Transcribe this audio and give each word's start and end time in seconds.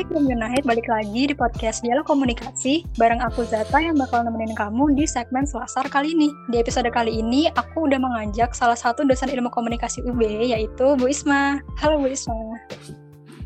Hai 0.00 0.08
Communite, 0.08 0.64
balik 0.64 0.88
lagi 0.88 1.28
di 1.28 1.36
podcast 1.36 1.84
Dialog 1.84 2.08
Komunikasi 2.08 2.88
bareng 2.96 3.20
aku 3.20 3.44
Zata 3.44 3.84
yang 3.84 4.00
bakal 4.00 4.24
nemenin 4.24 4.56
kamu 4.56 4.96
di 4.96 5.04
segmen 5.04 5.44
Selasar 5.44 5.92
kali 5.92 6.16
ini. 6.16 6.32
Di 6.48 6.56
episode 6.56 6.88
kali 6.88 7.20
ini, 7.20 7.52
aku 7.52 7.84
udah 7.84 8.00
mengajak 8.00 8.56
salah 8.56 8.80
satu 8.80 9.04
dosen 9.04 9.28
ilmu 9.28 9.52
komunikasi 9.52 10.00
UB, 10.08 10.24
yaitu 10.24 10.96
Bu 10.96 11.04
Isma. 11.04 11.60
Halo 11.84 12.00
Bu 12.00 12.08
Isma. 12.16 12.32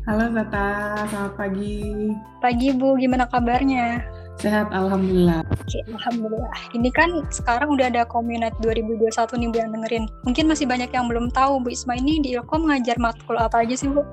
Halo 0.07 0.31
Zata, 0.31 0.95
selamat 1.11 1.33
pagi. 1.35 2.15
Pagi 2.39 2.71
Bu, 2.71 2.95
gimana 3.03 3.27
kabarnya? 3.27 3.99
Sehat, 4.39 4.71
Alhamdulillah. 4.71 5.43
Oke, 5.51 5.83
Alhamdulillah. 5.91 6.55
Ini 6.71 6.87
kan 6.95 7.19
sekarang 7.35 7.75
udah 7.75 7.91
ada 7.91 8.07
Communite 8.07 8.55
2021 8.63 9.11
nih 9.43 9.47
Bu 9.51 9.57
yang 9.59 9.71
dengerin. 9.75 10.07
Mungkin 10.23 10.47
masih 10.47 10.71
banyak 10.71 10.87
yang 10.95 11.11
belum 11.11 11.35
tahu 11.35 11.67
Bu 11.67 11.75
Isma 11.75 11.99
ini 11.99 12.23
di 12.23 12.31
Ilkom 12.39 12.71
ngajar 12.71 12.95
matkul 12.95 13.35
apa 13.35 13.59
aja 13.67 13.75
sih 13.75 13.91
Bu? 13.91 14.07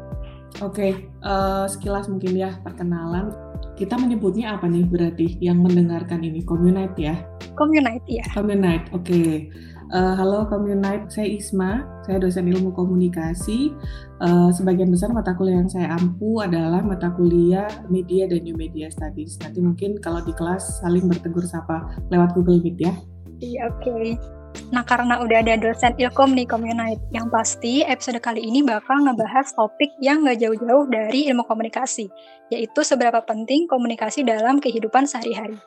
Oke, 0.61 0.77
okay, 0.77 0.93
uh, 1.25 1.65
eh, 1.65 1.67
sekilas 1.73 2.13
mungkin 2.13 2.37
ya 2.37 2.61
perkenalan. 2.61 3.33
Kita 3.73 3.97
menyebutnya 3.97 4.61
apa 4.61 4.69
nih 4.69 4.85
berarti 4.85 5.41
yang 5.41 5.65
mendengarkan 5.65 6.21
ini 6.21 6.45
community 6.45 7.09
ya? 7.09 7.17
Community 7.57 8.21
ya. 8.21 8.27
Community, 8.37 8.85
oke. 8.93 9.09
Okay. 9.09 9.49
Uh, 9.93 10.13
eh, 10.13 10.15
halo 10.21 10.45
community, 10.49 11.09
saya 11.09 11.29
Isma, 11.33 11.89
saya 12.05 12.21
dosen 12.21 12.53
ilmu 12.53 12.77
komunikasi. 12.77 13.73
Uh, 14.21 14.53
sebagian 14.53 14.93
besar 14.93 15.09
mata 15.17 15.33
kuliah 15.33 15.65
yang 15.65 15.73
saya 15.73 15.97
ampu 15.97 16.45
adalah 16.45 16.85
mata 16.85 17.09
kuliah 17.17 17.69
media 17.89 18.29
dan 18.29 18.45
new 18.45 18.57
media 18.57 18.93
studies. 18.93 19.41
Nanti 19.41 19.65
mungkin 19.65 20.05
kalau 20.05 20.21
di 20.21 20.37
kelas 20.37 20.85
saling 20.85 21.09
bertegur 21.09 21.49
sapa 21.49 21.97
lewat 22.13 22.37
Google 22.37 22.61
Meet 22.61 22.77
ya. 22.77 22.95
Iya, 23.41 23.73
oke. 23.73 23.89
Okay. 23.89 24.42
Nah, 24.73 24.85
karena 24.85 25.21
udah 25.21 25.45
ada 25.45 25.61
dosen 25.61 25.93
Ilkom 26.01 26.33
nih 26.33 26.49
Communite, 26.49 27.01
yang 27.13 27.29
pasti 27.29 27.85
episode 27.85 28.21
kali 28.25 28.41
ini 28.41 28.65
bakal 28.65 29.05
ngebahas 29.05 29.53
topik 29.53 29.93
yang 30.01 30.25
nggak 30.25 30.41
jauh-jauh 30.41 30.89
dari 30.89 31.29
ilmu 31.29 31.45
komunikasi, 31.45 32.09
yaitu 32.49 32.81
seberapa 32.81 33.21
penting 33.21 33.69
komunikasi 33.69 34.25
dalam 34.25 34.61
kehidupan 34.61 35.05
sehari-hari. 35.05 35.61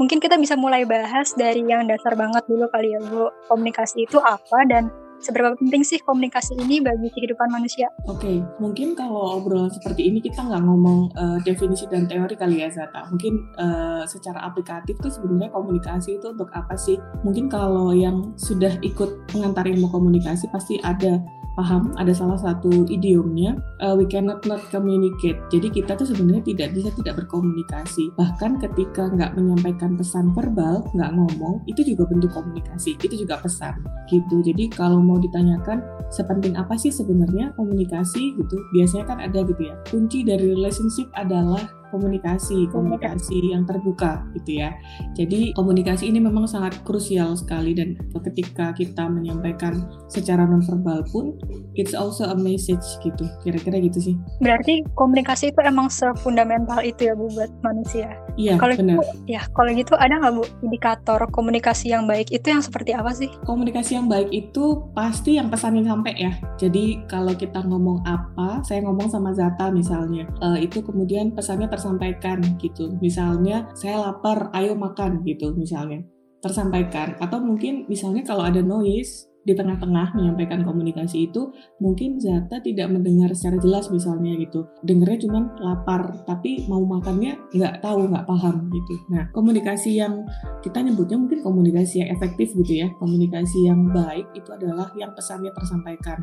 Mungkin 0.00 0.20
kita 0.20 0.40
bisa 0.40 0.56
mulai 0.56 0.88
bahas 0.88 1.36
dari 1.36 1.60
yang 1.64 1.84
dasar 1.84 2.16
banget 2.16 2.44
dulu 2.48 2.68
kali 2.72 2.96
ya, 2.96 3.00
Bu. 3.04 3.28
Komunikasi 3.52 4.08
itu 4.08 4.16
apa 4.20 4.64
dan 4.68 4.88
seberapa 5.20 5.52
penting 5.56 5.84
sih 5.84 6.00
komunikasi 6.02 6.56
ini 6.56 6.80
bagi 6.80 7.12
kehidupan 7.12 7.52
manusia? 7.52 7.86
Oke, 8.08 8.26
okay. 8.26 8.36
mungkin 8.58 8.96
kalau 8.96 9.38
obrolan 9.38 9.70
seperti 9.70 10.08
ini 10.08 10.18
kita 10.24 10.40
nggak 10.40 10.64
ngomong 10.64 11.12
uh, 11.14 11.38
definisi 11.44 11.84
dan 11.86 12.08
teori 12.08 12.34
kali 12.34 12.64
ya 12.64 12.68
Zata. 12.72 13.06
Mungkin 13.12 13.54
uh, 13.60 14.02
secara 14.08 14.42
aplikatif 14.48 14.96
tuh 14.98 15.12
sebenarnya 15.12 15.52
komunikasi 15.52 16.18
itu 16.18 16.32
untuk 16.32 16.48
apa 16.56 16.74
sih? 16.74 16.96
Mungkin 17.22 17.52
kalau 17.52 17.92
yang 17.92 18.32
sudah 18.40 18.80
ikut 18.80 19.28
pengantar 19.30 19.68
ilmu 19.68 19.92
komunikasi 19.92 20.48
pasti 20.48 20.80
ada 20.80 21.20
paham? 21.54 21.94
Ada 21.96 22.12
salah 22.14 22.38
satu 22.38 22.86
idiomnya 22.86 23.58
uh, 23.82 23.94
we 23.94 24.06
cannot 24.06 24.42
not 24.46 24.60
communicate. 24.68 25.38
Jadi 25.48 25.70
kita 25.70 25.96
tuh 25.96 26.06
sebenarnya 26.06 26.44
tidak 26.44 26.68
bisa 26.76 26.90
tidak 26.98 27.24
berkomunikasi. 27.24 28.12
Bahkan 28.14 28.62
ketika 28.62 29.10
nggak 29.10 29.34
menyampaikan 29.38 29.94
pesan 29.98 30.32
verbal 30.34 30.86
nggak 30.94 31.10
ngomong 31.14 31.62
itu 31.70 31.82
juga 31.82 32.06
bentuk 32.10 32.30
komunikasi 32.34 32.96
itu 33.00 33.26
juga 33.26 33.40
pesan 33.40 33.80
gitu. 34.10 34.42
Jadi 34.44 34.70
kalau 34.70 35.02
mau 35.02 35.18
ditanyakan 35.18 35.82
sepenting 36.10 36.58
apa 36.58 36.74
sih 36.74 36.90
sebenarnya 36.90 37.54
komunikasi? 37.54 38.32
gitu 38.36 38.56
biasanya 38.74 39.04
kan 39.06 39.18
ada 39.20 39.40
gitu 39.44 39.62
ya. 39.70 39.74
Kunci 39.88 40.22
dari 40.22 40.52
relationship 40.52 41.08
adalah 41.16 41.79
komunikasi, 41.90 42.70
komunikasi 42.70 43.52
yang 43.52 43.66
terbuka 43.66 44.22
gitu 44.38 44.62
ya. 44.62 44.70
Jadi 45.18 45.50
komunikasi 45.58 46.08
ini 46.08 46.22
memang 46.22 46.46
sangat 46.46 46.78
krusial 46.86 47.34
sekali 47.34 47.74
dan 47.74 47.98
ketika 48.30 48.70
kita 48.72 49.10
menyampaikan 49.10 49.82
secara 50.06 50.46
nonverbal 50.46 51.02
pun 51.10 51.34
it's 51.74 51.92
also 51.92 52.30
a 52.30 52.36
message 52.38 52.84
gitu. 53.02 53.26
Kira-kira 53.42 53.82
gitu 53.82 53.98
sih. 53.98 54.14
Berarti 54.38 54.86
komunikasi 54.94 55.50
itu 55.50 55.60
emang 55.66 55.90
sefundamental 55.90 56.80
itu 56.86 57.10
ya 57.10 57.14
Bu 57.18 57.26
buat 57.34 57.50
manusia. 57.66 58.14
Iya, 58.38 58.56
kalau 58.56 58.78
benar. 58.78 59.02
Gitu, 59.02 59.04
ya, 59.26 59.42
kalau 59.52 59.70
gitu 59.74 59.92
ada 59.98 60.14
nggak 60.14 60.32
Bu 60.38 60.42
indikator 60.62 61.20
komunikasi 61.34 61.90
yang 61.90 62.06
baik 62.06 62.30
itu 62.30 62.46
yang 62.46 62.62
seperti 62.62 62.94
apa 62.94 63.10
sih? 63.10 63.28
Komunikasi 63.42 63.98
yang 63.98 64.06
baik 64.06 64.30
itu 64.30 64.86
pasti 64.94 65.36
yang 65.36 65.50
pesannya 65.50 65.82
sampai 65.82 66.14
ya. 66.14 66.32
Jadi 66.56 67.02
kalau 67.10 67.34
kita 67.34 67.66
ngomong 67.66 68.06
apa, 68.06 68.62
saya 68.62 68.86
ngomong 68.86 69.10
sama 69.10 69.34
Zata 69.34 69.74
misalnya, 69.74 70.30
uh, 70.38 70.56
itu 70.56 70.78
kemudian 70.84 71.34
pesannya 71.34 71.66
ter 71.66 71.79
tersampaikan 71.80 72.44
gitu. 72.60 72.92
Misalnya 73.00 73.72
saya 73.72 74.04
lapar, 74.04 74.52
ayo 74.52 74.76
makan 74.76 75.24
gitu 75.24 75.56
misalnya. 75.56 76.04
Tersampaikan. 76.44 77.16
Atau 77.16 77.40
mungkin 77.40 77.88
misalnya 77.88 78.20
kalau 78.20 78.44
ada 78.44 78.60
noise 78.60 79.32
di 79.40 79.56
tengah-tengah 79.56 80.12
menyampaikan 80.12 80.60
komunikasi 80.60 81.32
itu 81.32 81.48
mungkin 81.80 82.20
Zata 82.20 82.60
tidak 82.60 82.92
mendengar 82.92 83.32
secara 83.32 83.56
jelas 83.56 83.88
misalnya 83.88 84.36
gitu. 84.36 84.68
Dengarnya 84.84 85.24
cuma 85.24 85.48
lapar 85.64 86.12
tapi 86.28 86.68
mau 86.68 86.84
makannya 86.84 87.40
nggak 87.56 87.80
tahu 87.80 88.04
nggak 88.12 88.28
paham 88.28 88.68
gitu. 88.68 88.94
Nah 89.08 89.32
komunikasi 89.32 89.96
yang 89.96 90.28
kita 90.60 90.84
nyebutnya 90.84 91.16
mungkin 91.16 91.40
komunikasi 91.40 92.04
yang 92.04 92.12
efektif 92.12 92.52
gitu 92.52 92.84
ya. 92.84 92.92
Komunikasi 93.00 93.64
yang 93.64 93.88
baik 93.88 94.28
itu 94.36 94.52
adalah 94.52 94.92
yang 95.00 95.16
pesannya 95.16 95.48
tersampaikan. 95.56 96.20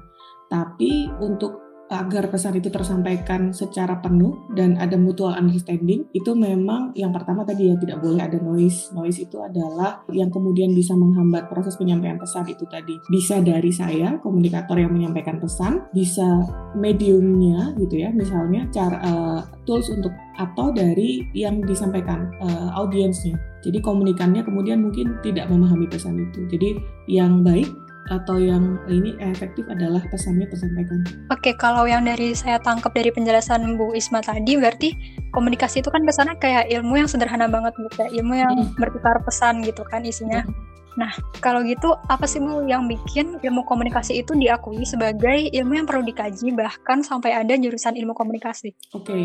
Tapi 0.48 1.10
untuk 1.18 1.67
agar 1.88 2.28
pesan 2.28 2.60
itu 2.60 2.68
tersampaikan 2.68 3.56
secara 3.56 4.00
penuh 4.04 4.48
dan 4.54 4.76
ada 4.76 5.00
mutual 5.00 5.36
understanding 5.36 6.04
itu 6.12 6.32
memang 6.36 6.92
yang 6.94 7.16
pertama 7.16 7.48
tadi 7.48 7.72
ya 7.72 7.76
tidak 7.80 8.04
boleh 8.04 8.20
ada 8.20 8.38
noise. 8.40 8.92
Noise 8.92 9.28
itu 9.28 9.40
adalah 9.40 10.04
yang 10.12 10.28
kemudian 10.28 10.76
bisa 10.76 10.94
menghambat 10.94 11.48
proses 11.48 11.80
penyampaian 11.80 12.20
pesan 12.20 12.48
itu 12.52 12.68
tadi. 12.68 12.96
Bisa 13.08 13.40
dari 13.40 13.72
saya 13.72 14.20
komunikator 14.20 14.76
yang 14.76 14.92
menyampaikan 14.92 15.40
pesan 15.40 15.88
bisa 15.96 16.44
mediumnya 16.76 17.72
gitu 17.80 18.04
ya 18.04 18.12
misalnya 18.12 18.68
cara 18.70 18.98
uh, 19.04 19.40
tools 19.64 19.88
untuk 19.92 20.12
atau 20.38 20.70
dari 20.70 21.26
yang 21.34 21.64
disampaikan 21.66 22.30
uh, 22.44 22.78
audiensnya. 22.78 23.40
Jadi 23.66 23.82
komunikannya 23.82 24.46
kemudian 24.46 24.80
mungkin 24.80 25.18
tidak 25.26 25.50
memahami 25.50 25.90
pesan 25.90 26.22
itu. 26.22 26.46
Jadi 26.48 26.78
yang 27.10 27.42
baik 27.42 27.87
atau 28.08 28.40
yang 28.40 28.80
ini 28.88 29.16
efektif 29.20 29.68
adalah 29.68 30.00
pesannya 30.08 30.48
tersampaikan. 30.48 31.04
Oke, 31.32 31.56
kalau 31.60 31.84
yang 31.84 32.08
dari 32.08 32.32
saya 32.32 32.58
tangkap 32.60 32.96
dari 32.96 33.12
penjelasan 33.12 33.76
Bu 33.76 33.92
Isma 33.96 34.24
tadi, 34.24 34.56
berarti 34.56 34.96
komunikasi 35.36 35.84
itu 35.84 35.92
kan 35.92 36.04
kesannya 36.08 36.40
kayak 36.40 36.72
ilmu 36.72 37.04
yang 37.04 37.10
sederhana 37.10 37.52
banget, 37.52 37.76
Bu. 37.76 37.88
Kayak 37.96 38.12
ilmu 38.16 38.34
yang 38.36 38.54
hmm. 38.56 38.80
bertukar 38.80 39.20
pesan 39.24 39.64
gitu 39.64 39.84
kan 39.88 40.04
isinya. 40.08 40.44
Hmm 40.44 40.77
Nah, 40.98 41.14
kalau 41.38 41.62
gitu 41.62 41.94
apa 42.10 42.26
sih 42.26 42.42
Bu 42.42 42.66
yang 42.66 42.90
bikin 42.90 43.38
ilmu 43.46 43.62
komunikasi 43.70 44.26
itu 44.26 44.34
diakui 44.34 44.82
sebagai 44.82 45.54
ilmu 45.54 45.78
yang 45.78 45.86
perlu 45.86 46.02
dikaji 46.02 46.50
bahkan 46.58 47.06
sampai 47.06 47.38
ada 47.38 47.54
jurusan 47.54 47.94
ilmu 47.94 48.18
komunikasi? 48.18 48.74
Oke, 48.98 49.14
okay. 49.14 49.24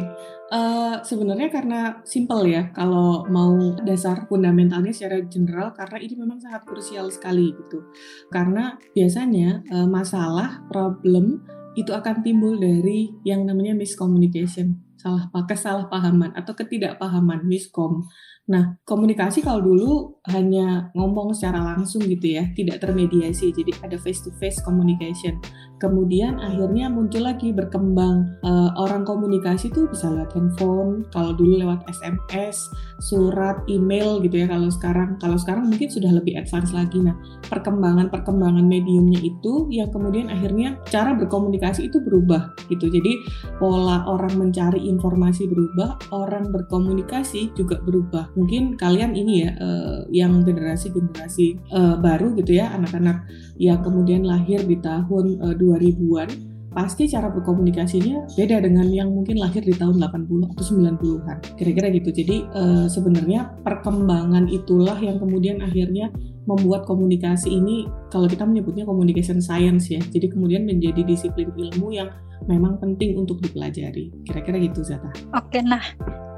uh, 0.53 0.57
eh, 0.61 0.95
sebenarnya 1.01 1.49
karena 1.49 1.81
simple 2.05 2.45
ya 2.45 2.69
kalau 2.77 3.25
mau 3.33 3.57
dasar 3.81 4.29
fundamentalnya 4.29 4.93
secara 4.93 5.25
general 5.25 5.73
karena 5.73 5.97
ini 5.97 6.15
memang 6.21 6.39
sangat 6.45 6.69
krusial 6.69 7.09
sekali 7.09 7.57
gitu. 7.57 7.89
Karena 8.29 8.77
biasanya 8.93 9.65
uh, 9.73 9.89
masalah, 9.89 10.61
problem 10.69 11.41
itu 11.73 11.89
akan 11.97 12.21
timbul 12.21 12.61
dari 12.61 13.09
yang 13.25 13.49
namanya 13.49 13.73
miscommunication, 13.73 14.77
salah 15.01 15.33
pakai 15.33 15.57
salah 15.57 15.89
pahaman 15.89 16.37
atau 16.37 16.53
ketidakpahaman, 16.53 17.49
miskom. 17.49 18.05
Nah, 18.43 18.77
komunikasi 18.85 19.41
kalau 19.41 19.63
dulu 19.63 20.21
hanya 20.31 20.93
ngomong 20.95 21.35
secara 21.35 21.59
langsung 21.63 22.05
gitu 22.07 22.39
ya, 22.39 22.47
tidak 22.55 22.83
termediasi, 22.83 23.51
jadi 23.51 23.73
ada 23.83 23.97
face 23.99 24.23
to 24.23 24.31
face 24.39 24.61
communication. 24.63 25.41
Kemudian 25.83 26.39
akhirnya 26.39 26.87
muncul 26.87 27.27
lagi 27.27 27.51
berkembang 27.51 28.39
uh, 28.47 28.71
orang 28.79 29.03
komunikasi 29.03 29.67
tuh 29.75 29.91
bisa 29.91 30.07
lewat 30.07 30.31
handphone, 30.31 31.03
kalau 31.11 31.35
dulu 31.35 31.59
lewat 31.59 31.83
SMS, 31.91 32.71
surat, 33.03 33.59
email 33.67 34.23
gitu 34.23 34.43
ya. 34.43 34.47
Kalau 34.47 34.71
sekarang, 34.71 35.19
kalau 35.19 35.35
sekarang 35.35 35.67
mungkin 35.67 35.91
sudah 35.91 36.15
lebih 36.15 36.39
advance 36.39 36.71
lagi. 36.71 37.03
Nah, 37.03 37.19
perkembangan-perkembangan 37.51 38.63
mediumnya 38.63 39.19
itu 39.27 39.67
yang 39.75 39.91
kemudian 39.91 40.31
akhirnya 40.31 40.79
cara 40.87 41.19
berkomunikasi 41.19 41.91
itu 41.91 41.99
berubah 41.99 42.55
gitu. 42.71 42.87
Jadi 42.87 43.19
pola 43.59 44.07
orang 44.07 44.39
mencari 44.39 44.87
informasi 44.87 45.51
berubah, 45.51 45.99
orang 46.15 46.55
berkomunikasi 46.55 47.51
juga 47.59 47.83
berubah 47.83 48.31
mungkin 48.43 48.75
kalian 48.75 49.15
ini 49.15 49.47
ya 49.47 49.51
uh, 49.61 49.99
yang 50.13 50.45
generasi-generasi 50.45 51.73
uh, 51.73 51.97
baru 51.97 52.37
gitu 52.37 52.61
ya 52.61 52.69
anak-anak 52.77 53.25
yang 53.57 53.81
kemudian 53.81 54.29
lahir 54.29 54.61
di 54.63 54.77
tahun 54.79 55.41
uh, 55.41 55.57
2000-an 55.57 56.53
pasti 56.73 57.05
cara 57.05 57.29
berkomunikasinya 57.29 58.33
beda 58.33 58.65
dengan 58.65 58.89
yang 58.89 59.13
mungkin 59.13 59.37
lahir 59.37 59.61
di 59.61 59.77
tahun 59.77 60.01
80 60.01 60.57
atau 60.57 60.65
90-an. 60.65 61.37
Kira-kira 61.61 61.93
gitu. 61.93 62.11
Jadi 62.11 62.49
uh, 62.57 62.89
sebenarnya 62.89 63.53
perkembangan 63.61 64.49
itulah 64.49 64.97
yang 64.99 65.21
kemudian 65.21 65.61
akhirnya 65.61 66.09
membuat 66.49 66.89
komunikasi 66.89 67.53
ini 67.55 67.87
kalau 68.11 68.27
kita 68.27 68.43
menyebutnya 68.43 68.89
communication 68.89 69.39
science 69.39 69.93
ya. 69.93 70.01
Jadi 70.01 70.33
kemudian 70.33 70.65
menjadi 70.65 71.05
disiplin 71.05 71.53
ilmu 71.53 71.93
yang 71.93 72.09
memang 72.49 72.81
penting 72.81 73.21
untuk 73.21 73.39
dipelajari. 73.45 74.11
Kira-kira 74.27 74.59
gitu 74.59 74.83
Zata. 74.83 75.13
Oke, 75.37 75.63
nah 75.63 75.85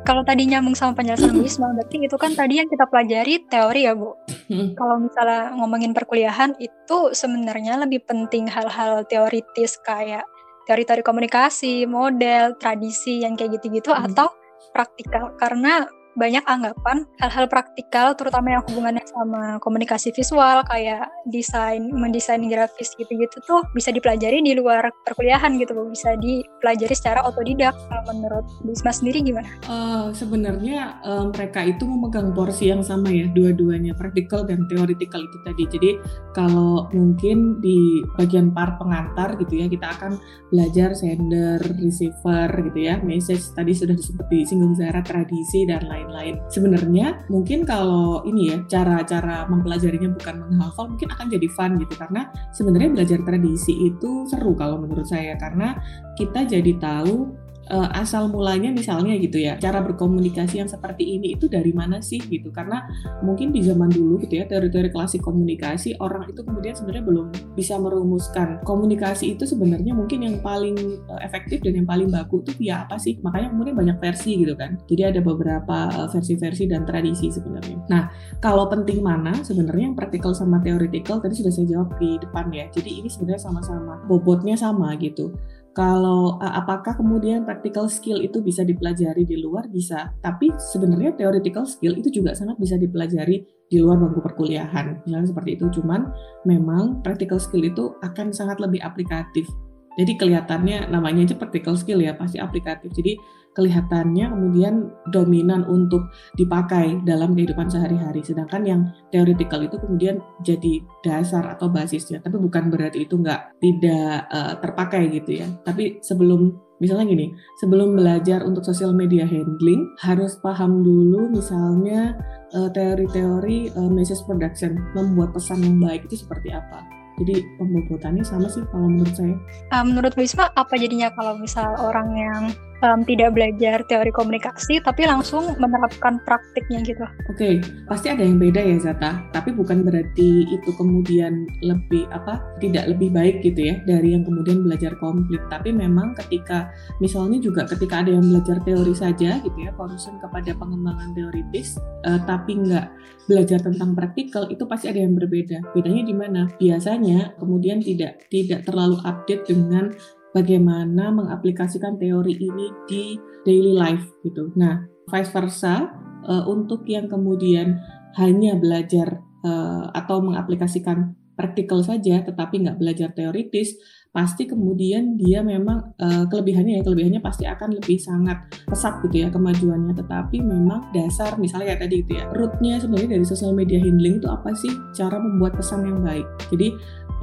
kalau 0.05 0.21
tadi 0.23 0.45
nyambung 0.45 0.77
sama 0.77 0.93
penjelasan 0.93 1.33
Bu 1.37 1.49
Isma, 1.49 1.73
berarti 1.73 1.97
itu 2.05 2.17
kan 2.21 2.37
tadi 2.37 2.61
yang 2.61 2.69
kita 2.69 2.85
pelajari 2.87 3.35
teori 3.49 3.81
ya 3.89 3.97
Bu. 3.97 4.13
Hmm. 4.53 4.73
Kalau 4.79 4.97
misalnya 5.01 5.57
ngomongin 5.57 5.97
perkuliahan 5.97 6.55
itu 6.61 6.99
sebenarnya 7.17 7.81
lebih 7.81 8.05
penting 8.05 8.47
hal-hal 8.47 9.03
teoritis 9.09 9.81
kayak 9.83 10.29
teori-teori 10.69 11.03
komunikasi, 11.05 11.89
model, 11.89 12.57
tradisi 12.61 13.25
yang 13.25 13.35
kayak 13.35 13.59
gitu-gitu 13.61 13.91
hmm. 13.91 14.13
atau 14.13 14.29
praktikal 14.77 15.33
karena 15.41 15.89
banyak 16.15 16.43
anggapan 16.47 17.07
hal-hal 17.19 17.47
praktikal 17.51 18.15
terutama 18.15 18.59
yang 18.59 18.63
hubungannya 18.71 19.05
sama 19.07 19.59
komunikasi 19.59 20.15
visual 20.15 20.63
kayak 20.71 21.11
desain 21.27 21.91
mendesain 21.91 22.43
grafis 22.47 22.95
gitu-gitu 22.95 23.43
tuh 23.47 23.63
bisa 23.75 23.91
dipelajari 23.91 24.39
di 24.41 24.55
luar 24.55 24.91
perkuliahan 25.03 25.59
gitu 25.59 25.75
bisa 25.91 26.15
dipelajari 26.19 26.95
secara 26.95 27.27
otodidak. 27.27 27.75
Menurut 28.09 28.47
Bisma 28.63 28.95
sendiri 28.95 29.25
gimana? 29.25 29.49
Uh, 29.67 30.15
sebenarnya 30.15 31.03
uh, 31.03 31.27
mereka 31.35 31.67
itu 31.67 31.83
memegang 31.85 32.31
porsi 32.33 32.71
yang 32.71 32.81
sama 32.85 33.11
ya 33.11 33.27
dua-duanya 33.31 33.97
praktikal 33.97 34.47
dan 34.47 34.65
teoritikal 34.71 35.21
itu 35.21 35.39
tadi. 35.43 35.63
Jadi 35.67 35.91
kalau 36.33 36.87
mungkin 36.95 37.59
di 37.59 38.05
bagian 38.15 38.55
part 38.55 38.79
pengantar 38.79 39.35
gitu 39.41 39.65
ya 39.65 39.67
kita 39.67 39.91
akan 39.99 40.19
belajar 40.55 40.95
sender 40.95 41.59
receiver 41.83 42.49
gitu 42.71 42.79
ya 42.79 43.03
message. 43.03 43.43
Tadi 43.53 43.73
sudah 43.75 43.95
disebut 43.99 44.27
disinggung 44.31 44.77
Zara 44.79 45.03
tradisi 45.03 45.67
dan 45.67 45.87
lain 45.89 46.04
lain-lain. 46.05 46.37
Sebenarnya 46.53 47.25
mungkin 47.33 47.65
kalau 47.65 48.21
ini 48.29 48.53
ya 48.53 48.57
cara-cara 48.69 49.49
mempelajarinya 49.49 50.13
bukan 50.13 50.45
menghafal 50.53 50.93
mungkin 50.93 51.09
akan 51.17 51.27
jadi 51.33 51.49
fun 51.49 51.81
gitu 51.81 51.95
karena 51.97 52.29
sebenarnya 52.53 52.91
belajar 52.93 53.19
tradisi 53.25 53.73
itu 53.89 54.29
seru 54.29 54.53
kalau 54.53 54.77
menurut 54.77 55.09
saya 55.09 55.35
karena 55.41 55.81
kita 56.21 56.45
jadi 56.45 56.77
tahu 56.77 57.44
uh, 57.71 57.89
asal 57.97 58.29
mulanya 58.29 58.73
misalnya 58.73 59.17
gitu 59.17 59.41
ya 59.41 59.57
cara 59.57 59.81
berkomunikasi 59.81 60.61
yang 60.61 60.71
seperti 60.71 61.17
ini 61.17 61.37
itu 61.37 61.49
dari 61.49 61.73
mana 61.73 62.01
sih 62.01 62.21
gitu? 62.21 62.53
Karena 62.53 62.85
mungkin 63.25 63.55
di 63.55 63.65
zaman 63.65 63.89
dulu 63.89 64.21
gitu 64.25 64.41
ya 64.41 64.45
teori-teori 64.49 64.91
klasik 64.93 65.25
komunikasi 65.25 65.97
orang 66.01 66.29
itu 66.29 66.41
kemudian 66.45 66.75
sebenarnya 66.77 67.05
belum 67.05 67.27
bisa 67.55 67.79
merumuskan 67.81 68.61
komunikasi 68.65 69.37
itu 69.39 69.45
sebenarnya 69.49 69.93
mungkin 69.97 70.27
yang 70.27 70.37
paling 70.41 70.77
uh, 71.09 71.21
efektif 71.25 71.63
dan 71.65 71.79
yang 71.79 71.89
paling 71.89 72.09
baku 72.11 72.45
itu 72.45 72.53
via 72.61 72.85
apa 72.85 73.01
sih? 73.01 73.17
Makanya 73.23 73.55
kemudian 73.55 73.77
banyak 73.77 73.97
versi 74.01 74.41
gitu 74.41 74.55
kan. 74.59 74.77
Jadi 74.85 75.03
ada 75.15 75.21
beberapa 75.25 75.91
eh, 75.91 76.09
versi-versi 76.11 76.69
dan 76.69 76.85
tradisi 76.85 77.31
sebenarnya. 77.33 77.79
Nah 77.89 78.03
kalau 78.41 78.69
penting 78.69 79.01
mana? 79.01 79.33
Sebenarnya 79.45 79.93
yang 79.93 79.97
praktikal 79.97 80.33
sama 80.37 80.61
teoritikal 80.61 81.21
tadi 81.21 81.37
sudah 81.37 81.53
saya 81.53 81.67
jawab 81.69 81.97
di 81.97 82.17
depan 82.21 82.51
ya. 82.53 82.69
Jadi 82.73 83.01
ini 83.03 83.09
sebenarnya 83.09 83.43
sama-sama 83.43 84.01
bobotnya 84.09 84.57
sama 84.59 84.93
gitu 85.01 85.33
kalau 85.75 86.39
uh, 86.39 86.55
apakah 86.55 86.95
kemudian 86.95 87.43
practical 87.43 87.91
skill 87.91 88.23
itu 88.23 88.39
bisa 88.39 88.63
dipelajari 88.63 89.27
di 89.27 89.43
luar 89.43 89.67
bisa, 89.67 90.15
tapi 90.23 90.55
sebenarnya 90.55 91.19
theoretical 91.19 91.67
skill 91.67 91.99
itu 91.99 92.15
juga 92.15 92.31
sangat 92.33 92.55
bisa 92.63 92.79
dipelajari 92.79 93.43
di 93.43 93.77
luar 93.83 93.99
bangku 93.99 94.23
perkuliahan. 94.23 95.03
Misalnya 95.03 95.35
seperti 95.35 95.59
itu, 95.59 95.67
cuman 95.83 96.15
memang 96.47 97.03
practical 97.03 97.43
skill 97.43 97.67
itu 97.67 97.91
akan 98.07 98.31
sangat 98.31 98.63
lebih 98.63 98.79
aplikatif. 98.87 99.51
Jadi 99.95 100.13
kelihatannya 100.19 100.91
namanya 100.91 101.27
aja 101.27 101.37
practical 101.39 101.79
skill 101.79 102.03
ya, 102.03 102.15
pasti 102.19 102.43
aplikatif. 102.43 102.91
Jadi 102.91 103.15
kelihatannya 103.55 104.35
kemudian 104.35 104.91
dominan 105.15 105.63
untuk 105.71 106.11
dipakai 106.35 107.01
dalam 107.07 107.33
kehidupan 107.33 107.71
sehari-hari. 107.71 108.21
Sedangkan 108.21 108.63
yang 108.67 108.81
theoretical 109.15 109.63
itu 109.63 109.79
kemudian 109.79 110.19
jadi 110.43 110.83
dasar 111.07 111.55
atau 111.55 111.71
basisnya. 111.71 112.19
Tapi 112.21 112.37
bukan 112.37 112.69
berarti 112.69 113.07
itu 113.07 113.15
nggak 113.15 113.63
tidak 113.63 114.27
uh, 114.29 114.55
terpakai 114.59 115.09
gitu 115.15 115.41
ya. 115.41 115.47
Tapi 115.63 116.03
sebelum 116.03 116.51
misalnya 116.83 117.15
gini, 117.15 117.27
sebelum 117.63 117.95
belajar 117.95 118.43
untuk 118.43 118.67
social 118.67 118.91
media 118.91 119.23
handling 119.23 119.87
harus 120.03 120.35
paham 120.43 120.83
dulu 120.83 121.31
misalnya 121.31 122.19
uh, 122.59 122.69
teori-teori 122.75 123.71
uh, 123.79 123.91
message 123.91 124.21
production, 124.27 124.75
membuat 124.99 125.31
pesan 125.31 125.63
yang 125.63 125.79
baik 125.79 126.11
itu 126.11 126.27
seperti 126.27 126.51
apa. 126.51 126.94
Jadi 127.15 127.47
pembobotannya 127.61 128.27
sama 128.27 128.51
sih 128.51 128.67
kalau 128.75 128.91
menurut 128.91 129.15
saya. 129.15 129.37
Uh, 129.71 129.85
menurut 129.87 130.13
Wisma 130.19 130.51
apa 130.59 130.75
jadinya 130.75 131.15
kalau 131.15 131.39
misal 131.39 131.71
orang 131.79 132.09
yang 132.19 132.43
um, 132.85 133.01
tidak 133.09 133.33
belajar 133.33 133.81
teori 133.89 134.13
komunikasi 134.13 134.85
tapi 134.85 135.09
langsung 135.09 135.57
menerapkan 135.57 136.21
praktiknya 136.29 136.85
gitu. 136.85 137.05
Oke, 137.33 137.35
okay, 137.35 137.55
pasti 137.89 138.13
ada 138.13 138.21
yang 138.21 138.37
beda 138.37 138.61
ya 138.61 138.77
Zata, 138.77 139.25
tapi 139.33 139.57
bukan 139.57 139.83
berarti 139.83 140.45
itu 140.53 140.71
kemudian 140.77 141.49
lebih 141.65 142.05
apa 142.13 142.45
tidak 142.61 142.93
lebih 142.93 143.11
baik 143.11 143.41
gitu 143.41 143.73
ya 143.73 143.81
dari 143.89 144.13
yang 144.13 144.23
kemudian 144.23 144.61
belajar 144.63 144.93
komplit. 145.01 145.41
Tapi 145.49 145.73
memang 145.73 146.13
ketika 146.21 146.69
misalnya 147.01 147.41
juga 147.41 147.65
ketika 147.65 148.05
ada 148.05 148.13
yang 148.13 148.25
belajar 148.29 148.61
teori 148.63 148.93
saja 148.93 149.41
gitu 149.41 149.59
ya, 149.59 149.73
concern 149.75 150.21
kepada 150.21 150.53
pengembangan 150.55 151.17
teoritis, 151.17 151.81
uh, 152.05 152.21
tapi 152.29 152.61
nggak 152.61 152.87
belajar 153.25 153.57
tentang 153.65 153.97
praktikal 153.97 154.45
itu 154.53 154.69
pasti 154.69 154.93
ada 154.93 155.01
yang 155.01 155.17
berbeda. 155.17 155.73
Bedanya 155.73 156.05
di 156.05 156.15
mana? 156.15 156.43
Biasanya 156.61 157.41
kemudian 157.41 157.81
tidak 157.81 158.29
tidak 158.29 158.69
terlalu 158.69 159.01
update 159.01 159.49
dengan 159.49 159.89
bagaimana 160.35 161.15
mengaplikasikan 161.15 161.97
teori 161.97 162.35
ini 162.35 162.67
di 162.91 163.15
daily 163.47 163.73
life 163.73 164.05
gitu. 164.27 164.51
Nah, 164.59 164.83
vice 165.07 165.31
versa 165.31 165.89
uh, 166.27 166.45
untuk 166.51 166.83
yang 166.91 167.07
kemudian 167.07 167.79
hanya 168.19 168.59
belajar 168.59 169.23
uh, 169.47 169.95
atau 169.95 170.19
mengaplikasikan 170.21 171.15
praktikal 171.35 171.83
saja 171.83 172.23
tetapi 172.23 172.63
nggak 172.63 172.79
belajar 172.79 173.11
teoritis 173.11 173.75
pasti 174.15 174.47
kemudian 174.47 175.19
dia 175.19 175.43
memang 175.43 175.99
uh, 175.99 176.23
kelebihannya 176.31 176.79
ya 176.79 176.83
kelebihannya 176.87 177.19
pasti 177.19 177.51
akan 177.51 177.75
lebih 177.83 177.99
sangat 177.99 178.47
pesat 178.63 179.03
gitu 179.03 179.27
ya 179.27 179.29
kemajuannya. 179.35 179.91
Tetapi 179.91 180.39
memang 180.39 180.95
dasar 180.95 181.35
misalnya 181.35 181.75
kayak 181.75 181.83
tadi 181.83 181.95
gitu 182.07 182.23
ya 182.23 182.31
rootnya 182.31 182.79
sebenarnya 182.79 183.19
dari 183.19 183.27
social 183.27 183.51
media 183.51 183.83
handling 183.83 184.23
itu 184.23 184.31
apa 184.31 184.55
sih? 184.55 184.71
Cara 184.95 185.19
membuat 185.19 185.59
pesan 185.59 185.83
yang 185.83 185.99
baik. 186.07 186.27
Jadi 186.55 186.71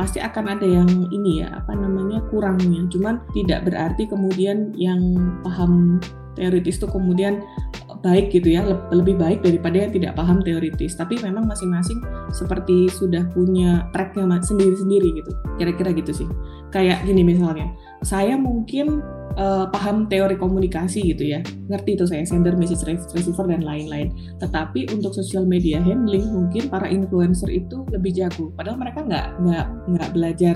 pasti 0.02 0.18
akan 0.18 0.58
ada 0.58 0.66
yang 0.66 0.90
ini 1.14 1.46
ya 1.46 1.62
apa 1.62 1.78
namanya 1.78 2.26
kurangnya. 2.34 2.90
Cuman 2.90 3.22
tidak 3.38 3.70
berarti 3.70 4.10
kemudian 4.10 4.74
yang 4.74 4.98
paham 5.46 6.02
teoritis 6.34 6.82
itu 6.82 6.90
kemudian 6.90 7.46
baik 8.02 8.34
gitu 8.34 8.50
ya 8.58 8.66
lebih 8.90 9.14
baik 9.14 9.46
daripada 9.46 9.86
yang 9.86 9.94
tidak 9.94 10.18
paham 10.18 10.42
teoritis. 10.42 10.98
Tapi 10.98 11.22
memang 11.22 11.46
masing-masing 11.46 12.02
seperti 12.34 12.90
sudah 12.90 13.30
punya 13.30 13.86
tracknya 13.94 14.26
sendiri-sendiri 14.42 15.22
gitu. 15.22 15.32
Kira-kira 15.62 15.94
gitu 15.94 16.26
sih. 16.26 16.28
Kayak 16.74 17.06
gini 17.06 17.22
misalnya 17.22 17.70
saya 18.02 18.34
mungkin 18.34 19.02
uh, 19.38 19.68
paham 19.70 20.10
teori 20.10 20.36
komunikasi 20.36 21.14
gitu 21.14 21.38
ya. 21.38 21.40
Ngerti 21.70 21.96
itu 21.96 22.06
saya 22.10 22.26
sender 22.26 22.58
message 22.58 22.84
receiver 23.14 23.46
dan 23.48 23.64
lain-lain. 23.64 24.12
Tetapi 24.42 24.92
untuk 24.92 25.16
social 25.16 25.46
media 25.46 25.80
handling 25.80 26.26
mungkin 26.32 26.68
para 26.68 26.90
influencer 26.90 27.48
itu 27.52 27.86
lebih 27.94 28.18
jago. 28.18 28.50
Padahal 28.58 28.82
mereka 28.82 29.06
nggak 29.06 29.28
nggak 29.40 29.68
nggak 29.96 30.10
belajar 30.16 30.56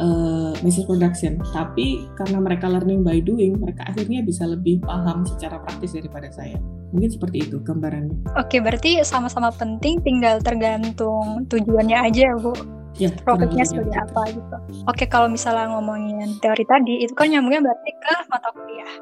uh, 0.00 0.52
message 0.60 0.88
production. 0.88 1.38
Tapi 1.54 2.10
karena 2.18 2.38
mereka 2.42 2.66
learning 2.68 3.06
by 3.06 3.22
doing 3.22 3.56
mereka 3.56 3.86
akhirnya 3.88 4.20
bisa 4.24 4.44
lebih 4.48 4.82
paham 4.82 5.24
secara 5.24 5.62
praktis 5.62 5.94
daripada 5.94 6.28
saya. 6.34 6.58
Mungkin 6.92 7.08
seperti 7.08 7.48
itu 7.48 7.56
gambarannya. 7.62 8.36
Oke 8.36 8.60
berarti 8.60 9.00
sama-sama 9.06 9.48
penting 9.54 10.02
tinggal 10.04 10.42
tergantung 10.44 11.48
tujuannya 11.48 11.96
aja 11.96 12.36
bu 12.36 12.81
ya, 12.96 13.08
profitnya 13.24 13.64
seperti 13.64 13.94
apa 13.96 14.20
gitu. 14.32 14.56
Oke, 14.88 15.04
kalau 15.08 15.28
misalnya 15.30 15.72
ngomongin 15.72 16.36
teori 16.40 16.64
tadi, 16.66 17.04
itu 17.04 17.12
kan 17.16 17.30
nyambungnya 17.30 17.64
berarti 17.64 17.90
ke 17.96 18.14
mata 18.28 18.48
kuliah. 18.52 18.92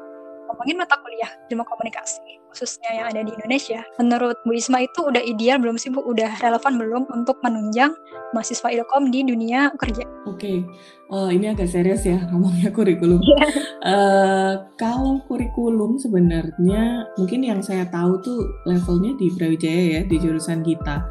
Ngomongin 0.51 0.83
mata 0.83 0.99
kuliah 0.99 1.31
ilmu 1.47 1.63
komunikasi, 1.63 2.43
khususnya 2.51 2.91
yang 2.91 3.07
ada 3.07 3.23
di 3.23 3.31
Indonesia, 3.31 3.87
menurut 3.95 4.35
Bu 4.43 4.51
Isma 4.51 4.83
itu 4.83 4.99
udah 5.07 5.23
ideal 5.23 5.63
belum 5.63 5.79
sih 5.79 5.87
Bu? 5.87 6.03
Udah 6.03 6.27
relevan 6.43 6.75
belum 6.75 7.03
untuk 7.07 7.39
menunjang 7.39 7.95
mahasiswa 8.35 8.67
ilkom 8.67 9.15
di 9.15 9.23
dunia 9.23 9.71
kerja? 9.79 10.03
Oke, 10.27 10.67
uh, 11.07 11.31
ini 11.31 11.55
agak 11.55 11.71
serius 11.71 12.03
ya 12.03 12.19
ngomongnya 12.35 12.67
kurikulum. 12.75 13.23
Yeah. 13.23 13.39
Iya. 13.39 13.47
Uh, 13.79 14.53
kalau 14.75 15.23
kurikulum 15.31 15.95
sebenarnya 15.95 17.07
mungkin 17.15 17.47
yang 17.47 17.63
saya 17.63 17.87
tahu 17.87 18.19
tuh 18.19 18.43
levelnya 18.67 19.15
di 19.15 19.31
Brawijaya 19.31 19.83
ya, 19.87 20.01
di 20.03 20.19
jurusan 20.19 20.67
kita. 20.67 21.07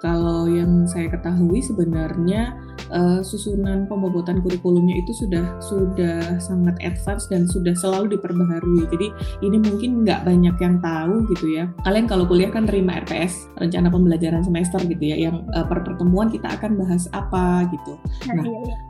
Kalau 0.00 0.48
yang 0.48 0.88
saya 0.88 1.12
ketahui 1.12 1.60
sebenarnya 1.60 2.56
uh, 2.88 3.20
susunan 3.20 3.86
pembobotan 3.86 4.42
kurikulumnya 4.42 4.96
itu 5.00 5.12
sudah 5.12 5.44
sudah 5.62 6.40
sangat 6.42 6.76
advance 6.80 7.28
dan 7.30 7.46
sudah 7.46 7.72
selalu 7.76 8.18
diperbaharui. 8.18 8.88
Jadi 8.90 9.08
ini 9.44 9.56
mungkin 9.60 10.04
nggak 10.04 10.26
banyak 10.26 10.56
yang 10.58 10.76
tahu 10.82 11.24
gitu 11.36 11.46
ya. 11.52 11.64
Kalian 11.86 12.06
kalau 12.10 12.24
kuliah 12.26 12.50
kan 12.50 12.66
terima 12.66 12.98
RPS 13.04 13.50
rencana 13.58 13.88
pembelajaran 13.88 14.42
semester 14.42 14.80
gitu 14.84 15.04
ya, 15.04 15.16
yang 15.30 15.46
uh, 15.54 15.64
per 15.66 15.82
pertemuan 15.86 16.28
kita 16.28 16.48
akan 16.50 16.80
bahas 16.80 17.06
apa 17.12 17.66
gitu. 17.70 17.92
Nah, 18.30 18.44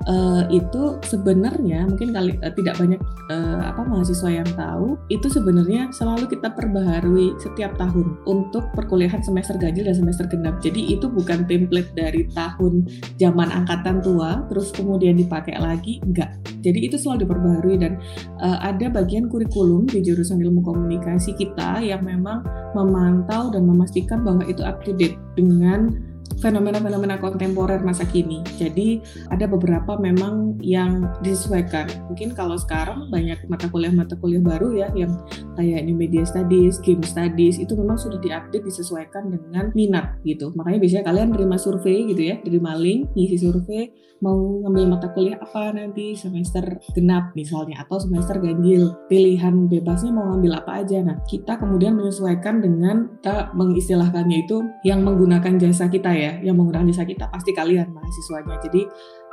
uh, 0.08 0.42
itu 0.50 0.98
sebenarnya 1.06 1.86
mungkin 1.86 2.14
kali 2.14 2.38
uh, 2.40 2.52
tidak 2.54 2.78
banyak 2.80 3.00
uh, 3.30 3.62
apa 3.70 3.82
mahasiswa 3.84 4.30
yang 4.30 4.48
tahu 4.56 4.96
itu 5.12 5.26
sebenarnya 5.26 5.92
selalu 5.94 6.30
kita 6.30 6.52
perbaharui 6.52 7.36
setiap 7.38 7.76
tahun 7.76 8.18
untuk 8.26 8.70
perkuliahan 8.74 9.22
semester 9.22 9.56
ganjil 9.58 9.86
dan 9.86 9.96
semester 9.96 10.26
genap. 10.30 10.58
Jadi 10.62 10.96
itu 11.00 11.08
bukan 11.08 11.48
template 11.48 11.90
dari 11.96 12.28
tahun 12.36 12.84
zaman 13.16 13.48
angkatan 13.48 14.04
tua 14.04 14.44
terus 14.52 14.68
kemudian 14.76 15.16
dipakai 15.16 15.56
lagi 15.56 15.98
enggak. 16.04 16.36
Jadi 16.60 16.92
itu 16.92 17.00
selalu 17.00 17.24
diperbaharui 17.24 17.76
dan 17.80 17.96
uh, 18.44 18.60
ada 18.60 18.92
bagian 18.92 19.32
kurikulum 19.32 19.88
di 19.88 20.04
jurusan 20.04 20.44
ilmu 20.44 20.60
komunikasi 20.60 21.32
kita 21.32 21.80
yang 21.80 22.04
memang 22.04 22.44
memantau 22.76 23.48
dan 23.48 23.64
memastikan 23.64 24.20
bahwa 24.20 24.44
itu 24.44 24.60
up 24.60 24.84
to 24.84 24.92
date 24.92 25.16
dengan 25.40 26.09
fenomena-fenomena 26.38 27.18
kontemporer 27.18 27.82
masa 27.82 28.06
kini. 28.06 28.40
Jadi 28.54 29.02
ada 29.34 29.50
beberapa 29.50 29.98
memang 29.98 30.56
yang 30.62 31.10
disesuaikan. 31.26 31.90
Mungkin 32.06 32.38
kalau 32.38 32.54
sekarang 32.54 33.10
banyak 33.10 33.42
mata 33.50 33.66
kuliah-mata 33.66 34.14
kuliah 34.22 34.42
baru 34.44 34.70
ya 34.76 34.88
yang 34.94 35.18
kayak 35.58 35.82
New 35.84 35.98
Media 35.98 36.22
Studies, 36.22 36.78
Game 36.78 37.02
Studies 37.02 37.58
itu 37.58 37.74
memang 37.74 37.98
sudah 37.98 38.22
diupdate 38.22 38.62
disesuaikan 38.62 39.28
dengan 39.34 39.74
minat 39.74 40.20
gitu. 40.22 40.54
Makanya 40.54 40.78
biasanya 40.78 41.04
kalian 41.10 41.28
terima 41.34 41.56
survei 41.58 42.06
gitu 42.06 42.22
ya, 42.22 42.38
terima 42.40 42.78
link, 42.78 43.10
ngisi 43.18 43.36
survei, 43.42 43.90
mau 44.20 44.60
ngambil 44.64 44.84
mata 44.96 45.08
kuliah 45.16 45.40
apa 45.40 45.72
nanti 45.72 46.12
semester 46.12 46.76
genap 46.92 47.32
misalnya 47.32 47.80
atau 47.84 47.96
semester 47.96 48.36
ganjil. 48.36 48.92
Pilihan 49.08 49.66
bebasnya 49.66 50.12
mau 50.12 50.28
ngambil 50.32 50.60
apa 50.60 50.84
aja. 50.84 51.00
Nah, 51.00 51.16
kita 51.24 51.56
kemudian 51.56 51.96
menyesuaikan 51.96 52.60
dengan 52.60 53.08
kita 53.20 53.52
mengistilahkannya 53.56 54.44
itu 54.44 54.60
yang 54.84 55.04
menggunakan 55.04 55.56
jasa 55.56 55.88
kita 55.88 56.12
ya, 56.12 56.36
yang 56.44 56.60
menggunakan 56.60 56.88
jasa 56.92 57.08
kita 57.08 57.32
pasti 57.32 57.56
kalian 57.56 57.88
mahasiswanya. 57.92 58.60
Jadi 58.60 58.84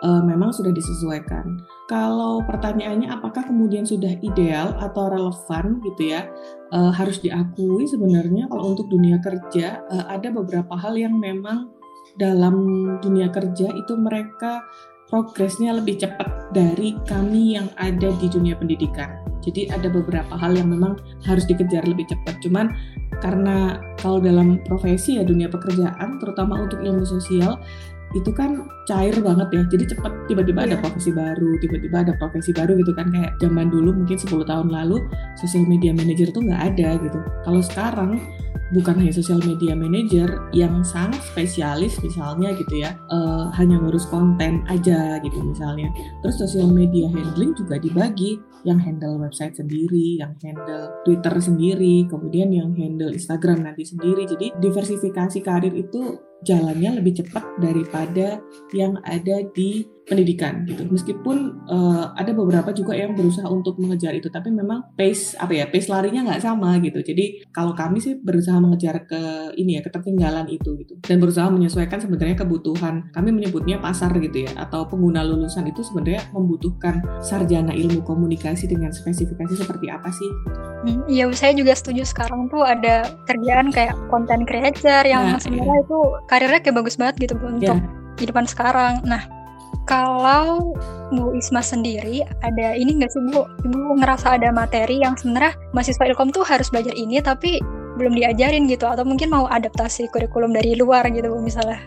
uh, 0.08 0.24
memang 0.24 0.56
sudah 0.56 0.72
disesuaikan. 0.72 1.46
Kalau 1.92 2.44
pertanyaannya 2.48 3.12
apakah 3.12 3.44
kemudian 3.48 3.84
sudah 3.84 4.16
ideal 4.24 4.76
atau 4.80 5.12
relevan 5.12 5.84
gitu 5.84 6.16
ya, 6.16 6.28
uh, 6.72 6.92
harus 6.96 7.20
diakui 7.20 7.88
sebenarnya 7.88 8.48
kalau 8.52 8.76
untuk 8.76 8.88
dunia 8.92 9.20
kerja 9.20 9.84
uh, 9.88 10.06
ada 10.12 10.32
beberapa 10.32 10.76
hal 10.76 10.96
yang 10.96 11.16
memang 11.16 11.77
dalam 12.18 12.56
dunia 13.00 13.30
kerja 13.30 13.70
itu 13.74 13.94
mereka 13.94 14.66
progresnya 15.08 15.72
lebih 15.72 16.04
cepat 16.04 16.52
dari 16.52 17.00
kami 17.08 17.56
yang 17.56 17.72
ada 17.80 18.12
di 18.20 18.28
dunia 18.28 18.60
pendidikan. 18.60 19.24
Jadi 19.40 19.72
ada 19.72 19.88
beberapa 19.88 20.36
hal 20.36 20.60
yang 20.60 20.68
memang 20.68 21.00
harus 21.24 21.48
dikejar 21.48 21.88
lebih 21.88 22.04
cepat. 22.12 22.36
Cuman 22.44 22.68
karena 23.24 23.80
kalau 24.04 24.20
dalam 24.20 24.60
profesi 24.68 25.16
ya 25.16 25.24
dunia 25.24 25.48
pekerjaan, 25.48 26.20
terutama 26.20 26.60
untuk 26.68 26.84
ilmu 26.84 27.08
sosial, 27.08 27.56
itu 28.16 28.32
kan 28.36 28.68
cair 28.88 29.16
banget 29.20 29.48
ya. 29.52 29.62
Jadi 29.72 29.84
cepat 29.96 30.12
tiba-tiba 30.28 30.68
ada 30.68 30.76
iya. 30.76 30.84
profesi 30.84 31.12
baru, 31.16 31.50
tiba-tiba 31.64 31.98
ada 32.04 32.14
profesi 32.20 32.52
baru 32.52 32.76
gitu 32.80 32.92
kan 32.92 33.08
kayak 33.12 33.36
zaman 33.40 33.68
dulu 33.72 33.96
mungkin 33.96 34.16
10 34.20 34.44
tahun 34.48 34.68
lalu 34.72 35.04
social 35.40 35.64
media 35.68 35.92
manager 35.92 36.28
tuh 36.32 36.44
nggak 36.44 36.62
ada 36.76 36.90
gitu. 37.00 37.20
Kalau 37.48 37.62
sekarang 37.64 38.12
bukan 38.76 39.00
hanya 39.00 39.14
social 39.16 39.40
media 39.44 39.72
manager 39.78 40.52
yang 40.52 40.84
sangat 40.84 41.24
spesialis 41.24 42.00
misalnya 42.04 42.52
gitu 42.58 42.84
ya 42.84 42.96
uh, 43.12 43.48
hanya 43.56 43.80
ngurus 43.80 44.08
konten 44.12 44.64
aja 44.68 45.20
gitu 45.24 45.40
misalnya. 45.44 45.88
Terus 46.24 46.36
social 46.42 46.68
media 46.68 47.08
handling 47.08 47.56
juga 47.56 47.80
dibagi 47.80 48.40
yang 48.68 48.82
handle 48.82 49.16
website 49.22 49.56
sendiri 49.56 50.20
yang 50.20 50.36
handle 50.44 50.92
Twitter 51.08 51.36
sendiri 51.40 52.04
kemudian 52.12 52.52
yang 52.52 52.76
handle 52.76 53.14
Instagram 53.14 53.64
nanti 53.64 53.88
sendiri. 53.88 54.28
Jadi 54.28 54.58
diversifikasi 54.60 55.40
karir 55.40 55.72
itu 55.72 56.20
jalannya 56.46 57.02
lebih 57.02 57.24
cepat 57.24 57.46
daripada 57.58 58.42
yang 58.76 59.00
ada 59.02 59.42
di 59.56 59.88
pendidikan 60.08 60.64
gitu. 60.64 60.88
Meskipun 60.88 61.68
uh, 61.68 62.16
ada 62.16 62.32
beberapa 62.32 62.72
juga 62.72 62.96
yang 62.96 63.14
berusaha 63.14 63.46
untuk 63.52 63.76
mengejar 63.78 64.16
itu, 64.16 64.32
tapi 64.32 64.50
memang 64.50 64.96
pace 64.96 65.36
apa 65.36 65.52
ya 65.52 65.66
pace 65.68 65.92
larinya 65.92 66.24
nggak 66.32 66.42
sama 66.42 66.80
gitu. 66.80 67.04
Jadi 67.04 67.44
kalau 67.52 67.76
kami 67.76 68.00
sih 68.00 68.16
berusaha 68.16 68.56
mengejar 68.58 69.04
ke 69.04 69.52
ini 69.60 69.78
ya 69.78 69.82
ketertinggalan 69.84 70.48
itu 70.48 70.80
gitu 70.80 70.96
dan 71.04 71.20
berusaha 71.20 71.52
menyesuaikan 71.52 72.00
sebenarnya 72.00 72.40
kebutuhan. 72.40 73.12
Kami 73.12 73.36
menyebutnya 73.36 73.84
pasar 73.84 74.16
gitu 74.18 74.48
ya 74.48 74.52
atau 74.56 74.88
pengguna 74.88 75.28
lulusan 75.28 75.68
itu 75.68 75.84
sebenarnya 75.84 76.24
membutuhkan 76.32 77.04
sarjana 77.20 77.76
ilmu 77.76 78.02
komunikasi 78.08 78.72
dengan 78.72 78.96
spesifikasi 78.96 79.60
seperti 79.60 79.92
apa 79.92 80.08
sih? 80.16 80.32
Hmm, 80.88 81.04
iya, 81.12 81.28
saya 81.36 81.52
juga 81.52 81.76
setuju 81.76 82.08
sekarang 82.08 82.48
tuh 82.48 82.64
ada 82.64 83.12
kerjaan 83.28 83.74
kayak 83.76 83.98
content 84.08 84.48
creator 84.48 85.04
yang 85.04 85.36
nah, 85.36 85.42
sebenarnya 85.42 85.84
iya. 85.84 85.86
itu 85.90 86.00
karirnya 86.28 86.60
kayak 86.62 86.76
bagus 86.84 87.00
banget 87.00 87.28
gitu 87.28 87.34
Bu 87.40 87.58
untuk 87.58 87.80
yeah. 87.80 88.16
kehidupan 88.20 88.46
sekarang. 88.46 89.02
Nah, 89.08 89.24
kalau 89.88 90.76
Bu 91.10 91.32
Isma 91.40 91.64
sendiri 91.64 92.24
ada 92.44 92.76
ini 92.76 93.00
nggak 93.00 93.12
sih 93.12 93.24
Bu? 93.32 93.48
Ibu 93.64 94.04
ngerasa 94.04 94.36
ada 94.36 94.52
materi 94.52 95.00
yang 95.00 95.16
sebenarnya 95.16 95.56
mahasiswa 95.72 96.04
Ilkom 96.12 96.36
tuh 96.36 96.44
harus 96.44 96.68
belajar 96.68 96.94
ini 96.94 97.24
tapi 97.24 97.64
belum 97.98 98.14
diajarin 98.14 98.70
gitu 98.70 98.86
atau 98.86 99.08
mungkin 99.08 99.34
mau 99.34 99.50
adaptasi 99.50 100.12
kurikulum 100.14 100.54
dari 100.54 100.76
luar 100.76 101.08
gitu 101.10 101.32
Bu 101.32 101.40
misalnya? 101.40 101.80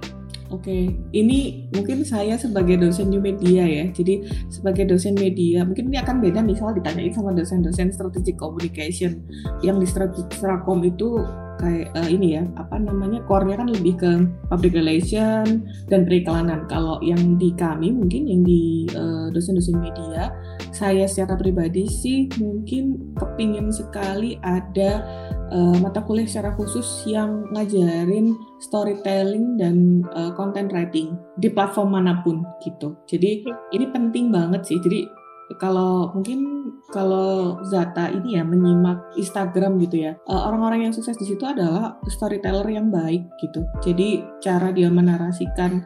Oke, 0.50 0.66
okay. 0.66 0.82
ini 1.14 1.70
mungkin 1.70 2.02
saya 2.02 2.34
sebagai 2.34 2.74
dosen 2.74 3.06
new 3.06 3.22
media 3.22 3.62
ya. 3.62 3.86
Jadi 3.86 4.26
sebagai 4.50 4.82
dosen 4.82 5.14
media, 5.14 5.62
mungkin 5.62 5.94
ini 5.94 6.02
akan 6.02 6.18
beda 6.18 6.42
misal 6.42 6.74
ditanyain 6.74 7.14
sama 7.14 7.30
dosen-dosen 7.30 7.94
strategic 7.94 8.34
communication 8.34 9.22
yang 9.62 9.78
di 9.78 9.86
strategic 9.86 10.26
strakom 10.34 10.82
itu 10.82 11.22
kayak 11.60 11.92
uh, 11.92 12.08
ini 12.08 12.40
ya 12.40 12.42
apa 12.56 12.80
namanya 12.80 13.20
core-nya 13.28 13.60
kan 13.60 13.68
lebih 13.68 13.94
ke 14.00 14.10
public 14.48 14.72
relation 14.72 15.68
dan 15.92 16.08
periklanan. 16.08 16.64
Kalau 16.72 16.96
yang 17.04 17.36
di 17.36 17.52
kami 17.52 17.92
mungkin 17.92 18.24
yang 18.24 18.42
di 18.42 18.88
uh, 18.96 19.28
dosen-dosen 19.28 19.76
media, 19.76 20.32
saya 20.72 21.04
secara 21.04 21.36
pribadi 21.36 21.84
sih 21.84 22.32
mungkin 22.40 23.12
kepingin 23.20 23.68
sekali 23.68 24.40
ada 24.40 25.04
uh, 25.52 25.76
mata 25.84 26.00
kuliah 26.00 26.24
secara 26.24 26.56
khusus 26.56 27.04
yang 27.04 27.44
ngajarin 27.52 28.32
storytelling 28.64 29.60
dan 29.60 30.00
uh, 30.16 30.32
content 30.32 30.72
writing 30.72 31.20
di 31.36 31.52
platform 31.52 31.92
mana 31.92 32.24
pun 32.24 32.40
gitu. 32.64 32.96
Jadi 33.04 33.44
ini 33.76 33.86
penting 33.92 34.32
banget 34.32 34.64
sih. 34.64 34.80
Jadi 34.80 35.19
kalau 35.58 36.14
mungkin 36.14 36.60
kalau 36.90 37.58
Zata 37.66 38.10
ini 38.10 38.38
ya 38.38 38.42
menyimak 38.46 39.14
Instagram 39.18 39.78
gitu 39.82 40.06
ya 40.06 40.12
eh, 40.14 40.40
orang-orang 40.40 40.90
yang 40.90 40.92
sukses 40.94 41.16
di 41.18 41.26
situ 41.26 41.42
adalah 41.46 41.98
storyteller 42.06 42.66
yang 42.70 42.92
baik 42.92 43.26
gitu. 43.42 43.64
Jadi 43.82 44.22
cara 44.42 44.70
dia 44.70 44.92
menarasikan 44.92 45.82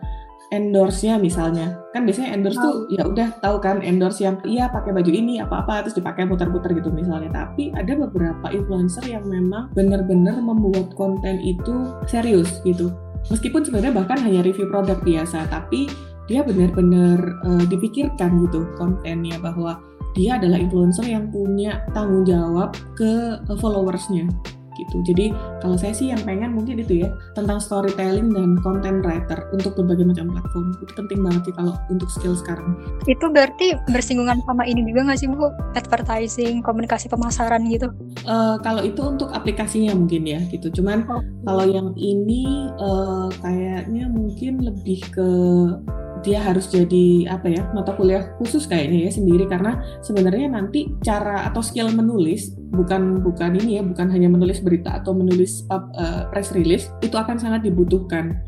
endorse-nya 0.52 1.16
misalnya. 1.18 1.80
Kan 1.90 2.06
biasanya 2.06 2.37
endorse 2.37 2.59
oh. 2.61 2.64
tuh 2.64 2.75
ya 2.94 3.02
udah 3.06 3.28
tahu 3.42 3.56
kan 3.59 3.80
endorse 3.80 4.23
yang 4.23 4.38
iya 4.47 4.71
pakai 4.71 4.94
baju 4.94 5.11
ini 5.11 5.42
apa-apa 5.42 5.87
terus 5.87 5.97
dipakai 5.99 6.28
putar-putar 6.30 6.71
gitu 6.75 6.94
misalnya. 6.94 7.30
Tapi 7.33 7.75
ada 7.75 7.92
beberapa 7.97 8.47
influencer 8.54 9.04
yang 9.09 9.25
memang 9.26 9.75
benar-benar 9.75 10.38
membuat 10.38 10.94
konten 10.94 11.42
itu 11.42 11.90
serius 12.06 12.61
gitu. 12.62 12.94
Meskipun 13.33 13.64
sebenarnya 13.64 13.92
bahkan 13.97 14.21
hanya 14.21 14.44
review 14.44 14.68
produk 14.68 15.00
biasa 15.00 15.49
tapi 15.49 15.88
dia 16.24 16.40
benar-benar 16.40 17.18
uh, 17.44 17.64
dipikirkan 17.68 18.48
gitu 18.48 18.64
kontennya 18.80 19.36
bahwa 19.40 19.80
dia 20.14 20.38
adalah 20.38 20.62
influencer 20.62 21.04
yang 21.10 21.28
punya 21.28 21.82
tanggung 21.92 22.22
jawab 22.24 22.72
ke 22.94 23.38
uh, 23.38 23.58
followersnya 23.58 24.30
gitu. 24.74 24.96
Jadi 25.06 25.30
kalau 25.62 25.78
saya 25.78 25.94
sih 25.94 26.10
yang 26.10 26.20
pengen 26.26 26.54
mungkin 26.54 26.82
itu 26.82 27.06
ya 27.06 27.08
tentang 27.38 27.62
storytelling 27.62 28.34
dan 28.34 28.58
content 28.60 29.06
writer 29.06 29.46
untuk 29.54 29.78
berbagai 29.78 30.06
macam 30.06 30.34
platform 30.34 30.66
itu 30.82 30.92
penting 30.98 31.20
banget 31.22 31.42
sih 31.46 31.54
kalau 31.54 31.74
untuk 31.88 32.08
skill 32.10 32.34
sekarang. 32.34 32.74
Itu 33.06 33.30
berarti 33.30 33.78
bersinggungan 33.90 34.42
sama 34.44 34.66
ini 34.66 34.82
juga 34.86 35.10
nggak 35.10 35.18
sih 35.18 35.28
bu? 35.30 35.48
Advertising, 35.78 36.60
komunikasi 36.66 37.06
pemasaran 37.06 37.62
gitu? 37.70 37.90
Uh, 38.26 38.58
kalau 38.62 38.82
itu 38.82 39.00
untuk 39.00 39.30
aplikasinya 39.30 39.94
mungkin 39.94 40.26
ya 40.26 40.40
gitu. 40.50 40.70
Cuman 40.74 41.06
oh. 41.06 41.22
kalau 41.46 41.64
yang 41.70 41.94
ini 41.94 42.70
uh, 42.78 43.30
kayaknya 43.42 44.10
mungkin 44.10 44.58
lebih 44.62 45.00
ke 45.14 45.28
dia 46.24 46.40
harus 46.40 46.72
jadi 46.72 47.28
apa 47.28 47.52
ya 47.52 47.62
mata 47.76 47.92
kuliah 47.92 48.32
khusus 48.40 48.64
kayaknya 48.64 49.06
ya 49.06 49.10
sendiri. 49.12 49.44
Karena 49.44 49.78
sebenarnya 50.00 50.48
nanti 50.56 50.88
cara 51.04 51.44
atau 51.46 51.60
skill 51.60 51.92
menulis 51.92 52.56
bukan 52.74 53.22
bukan 53.22 53.54
ini 53.54 53.78
ya 53.78 53.82
bukan 53.86 54.10
hanya 54.10 54.26
menulis 54.26 54.58
berita 54.64 54.98
atau 54.98 55.14
menulis 55.14 55.62
uh, 55.70 56.26
press 56.32 56.50
release 56.56 56.90
itu 57.04 57.14
akan 57.14 57.36
sangat 57.36 57.68
dibutuhkan 57.68 58.40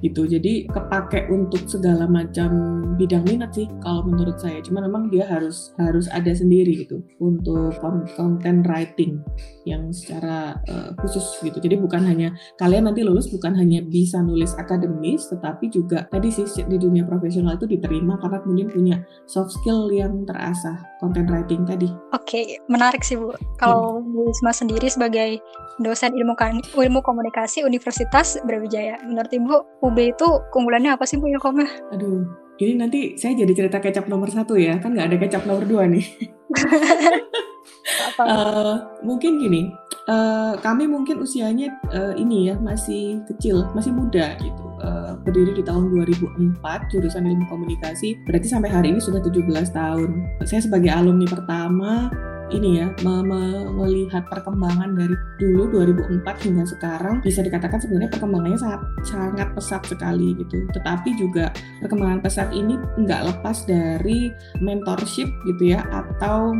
gitu. 0.00 0.30
Jadi 0.30 0.70
kepake 0.70 1.28
untuk 1.28 1.66
segala 1.66 2.06
macam 2.06 2.80
bidang 2.94 3.26
minat 3.26 3.50
sih 3.52 3.66
kalau 3.82 4.06
menurut 4.06 4.38
saya. 4.38 4.62
Cuma 4.62 4.80
memang 4.80 5.10
dia 5.10 5.26
harus 5.26 5.74
harus 5.82 6.06
ada 6.14 6.30
sendiri 6.30 6.86
gitu 6.86 7.02
untuk 7.18 7.74
content 8.14 8.62
writing 8.70 9.18
yang 9.66 9.90
secara 9.90 10.62
uh, 10.70 10.94
khusus 11.02 11.42
gitu. 11.42 11.58
Jadi 11.58 11.76
bukan 11.82 12.06
hanya 12.06 12.30
kalian 12.62 12.86
nanti 12.86 13.02
lulus 13.02 13.26
bukan 13.26 13.58
hanya 13.58 13.82
bisa 13.82 14.22
nulis 14.22 14.54
akademis 14.54 15.26
tetapi 15.28 15.66
juga 15.68 16.06
tadi 16.08 16.30
sih 16.30 16.46
di 16.70 16.78
dunia 16.78 17.02
profesional 17.02 17.23
itu 17.28 17.66
diterima 17.68 18.16
karena 18.18 18.40
kemudian 18.40 18.68
punya 18.72 18.96
soft 19.28 19.52
skill 19.54 19.92
yang 19.92 20.24
terasah 20.24 20.80
content 20.98 21.28
writing 21.28 21.68
tadi. 21.68 21.92
Oke 22.16 22.24
okay, 22.24 22.44
menarik 22.72 23.04
sih 23.04 23.20
bu. 23.20 23.36
Kalau 23.60 23.74
kalau 23.74 24.00
Bu 24.06 24.30
Isma 24.30 24.54
sendiri 24.54 24.86
sebagai 24.86 25.42
dosen 25.82 26.14
ilmu 26.14 26.38
ilmu 26.78 27.00
komunikasi 27.02 27.66
Universitas 27.66 28.38
Brawijaya, 28.46 29.02
menurut 29.02 29.30
Ibu 29.34 29.54
UB 29.82 29.98
itu 29.98 30.28
keunggulannya 30.54 30.94
apa 30.94 31.04
sih 31.04 31.18
Bu 31.18 31.26
Ilkomnya? 31.26 31.66
Aduh, 31.90 32.22
ini 32.62 32.78
nanti 32.78 33.18
saya 33.18 33.34
jadi 33.34 33.52
cerita 33.52 33.82
kecap 33.82 34.06
nomor 34.06 34.30
satu 34.30 34.54
ya, 34.54 34.78
kan 34.78 34.94
nggak 34.94 35.10
ada 35.10 35.18
kecap 35.18 35.42
nomor 35.44 35.66
dua 35.66 35.90
nih. 35.90 36.06
uh, 38.22 38.74
mungkin 39.02 39.42
gini, 39.42 39.74
uh, 40.08 40.54
kami 40.60 40.84
mungkin 40.88 41.20
usianya 41.20 41.72
uh, 41.92 42.14
ini 42.16 42.52
ya 42.52 42.54
masih 42.60 43.24
kecil, 43.28 43.68
masih 43.72 43.92
muda 43.92 44.36
gitu. 44.40 44.64
Uh, 44.84 45.16
berdiri 45.24 45.56
di 45.56 45.64
tahun 45.64 45.88
2004 45.92 46.92
jurusan 46.92 47.24
ilmu 47.24 47.46
komunikasi, 47.48 48.20
berarti 48.28 48.46
sampai 48.48 48.68
hari 48.68 48.92
ini 48.92 49.00
sudah 49.00 49.20
17 49.24 49.48
tahun. 49.72 50.10
Saya 50.44 50.60
sebagai 50.60 50.92
alumni 50.92 51.24
pertama 51.24 52.12
ini 52.52 52.84
ya 52.84 52.92
me 53.00 53.24
me 53.24 53.64
melihat 53.72 54.28
perkembangan 54.28 54.92
dari 54.92 55.16
dulu 55.40 55.80
2004 55.80 56.44
hingga 56.44 56.64
sekarang 56.68 57.24
bisa 57.24 57.40
dikatakan 57.40 57.80
sebenarnya 57.80 58.12
perkembangannya 58.12 58.60
sangat 58.60 58.80
sangat 59.08 59.48
pesat 59.56 59.82
sekali 59.88 60.36
gitu. 60.36 60.68
Tetapi 60.76 61.16
juga 61.16 61.48
perkembangan 61.80 62.20
pesat 62.20 62.52
ini 62.52 62.76
nggak 63.00 63.32
lepas 63.32 63.64
dari 63.64 64.28
mentorship 64.60 65.32
gitu 65.48 65.72
ya 65.72 65.88
atau 65.88 66.52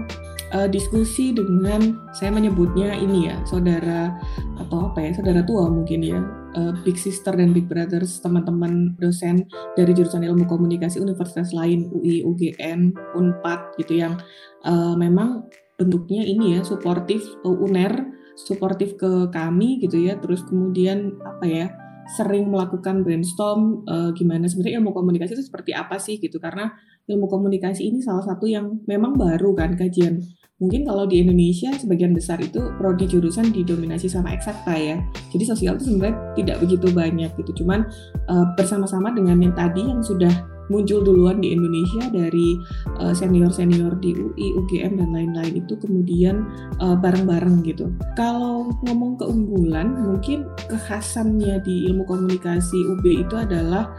uh, 0.54 0.68
diskusi 0.70 1.34
dengan 1.34 1.98
saya 2.14 2.30
menyebutnya 2.30 2.94
ini 2.94 3.28
ya 3.28 3.36
saudara 3.44 4.14
atau 4.62 4.94
apa 4.94 5.02
ya 5.02 5.10
saudara 5.12 5.42
tua 5.42 5.66
mungkin 5.68 6.00
ya 6.00 6.22
uh, 6.54 6.72
big 6.86 6.94
sister 6.96 7.34
dan 7.34 7.50
big 7.50 7.66
brothers 7.66 8.22
teman-teman 8.22 8.94
dosen 9.02 9.44
dari 9.74 9.90
jurusan 9.92 10.22
ilmu 10.22 10.46
komunikasi 10.46 11.02
universitas 11.02 11.50
lain 11.50 11.90
UI, 11.90 12.22
UGM, 12.22 12.94
Unpad 13.18 13.74
gitu 13.82 13.98
yang 13.98 14.14
uh, 14.62 14.94
memang 14.94 15.44
bentuknya 15.74 16.22
ini 16.22 16.58
ya 16.58 16.60
suportif 16.62 17.20
uh, 17.42 17.50
UNER 17.50 18.14
suportif 18.34 18.98
ke 18.98 19.30
kami 19.30 19.82
gitu 19.82 19.98
ya 19.98 20.18
terus 20.18 20.42
kemudian 20.46 21.18
apa 21.22 21.46
ya 21.46 21.66
sering 22.18 22.52
melakukan 22.52 23.00
brainstorm 23.00 23.86
uh, 23.88 24.12
gimana 24.12 24.44
sebenarnya 24.44 24.82
ilmu 24.82 24.92
komunikasi 24.92 25.38
itu 25.38 25.44
seperti 25.46 25.72
apa 25.72 25.96
sih 25.96 26.20
gitu 26.20 26.36
karena 26.36 26.74
ilmu 27.08 27.30
komunikasi 27.30 27.88
ini 27.88 28.04
salah 28.04 28.20
satu 28.20 28.44
yang 28.44 28.84
memang 28.84 29.16
baru 29.16 29.56
kan 29.56 29.72
kajian 29.72 30.20
mungkin 30.62 30.86
kalau 30.86 31.04
di 31.10 31.18
Indonesia 31.18 31.74
sebagian 31.74 32.14
besar 32.14 32.38
itu 32.38 32.62
prodi 32.78 33.10
jurusan 33.10 33.50
didominasi 33.50 34.06
sama 34.06 34.30
eksakta 34.30 34.74
ya. 34.78 34.96
Jadi 35.34 35.44
sosial 35.44 35.74
itu 35.74 35.90
sebenarnya 35.90 36.16
tidak 36.38 36.56
begitu 36.62 36.86
banyak 36.94 37.30
gitu. 37.34 37.64
Cuman 37.64 37.90
uh, 38.30 38.46
bersama-sama 38.54 39.10
dengan 39.10 39.42
yang 39.42 39.54
tadi 39.58 39.82
yang 39.82 39.98
sudah 39.98 40.30
muncul 40.72 41.04
duluan 41.04 41.44
di 41.44 41.52
Indonesia 41.52 42.08
dari 42.08 42.56
uh, 42.96 43.12
senior-senior 43.12 44.00
di 44.00 44.16
UI, 44.16 44.46
UGM 44.64 44.96
dan 44.96 45.12
lain-lain 45.12 45.60
itu 45.60 45.76
kemudian 45.76 46.48
uh, 46.80 46.96
bareng-bareng 46.96 47.60
gitu. 47.68 47.92
Kalau 48.16 48.72
ngomong 48.88 49.20
keunggulan, 49.20 49.92
mungkin 49.92 50.48
kekhasannya 50.70 51.60
di 51.60 51.90
ilmu 51.90 52.08
komunikasi 52.08 52.78
UB 52.96 53.04
itu 53.04 53.34
adalah 53.36 53.92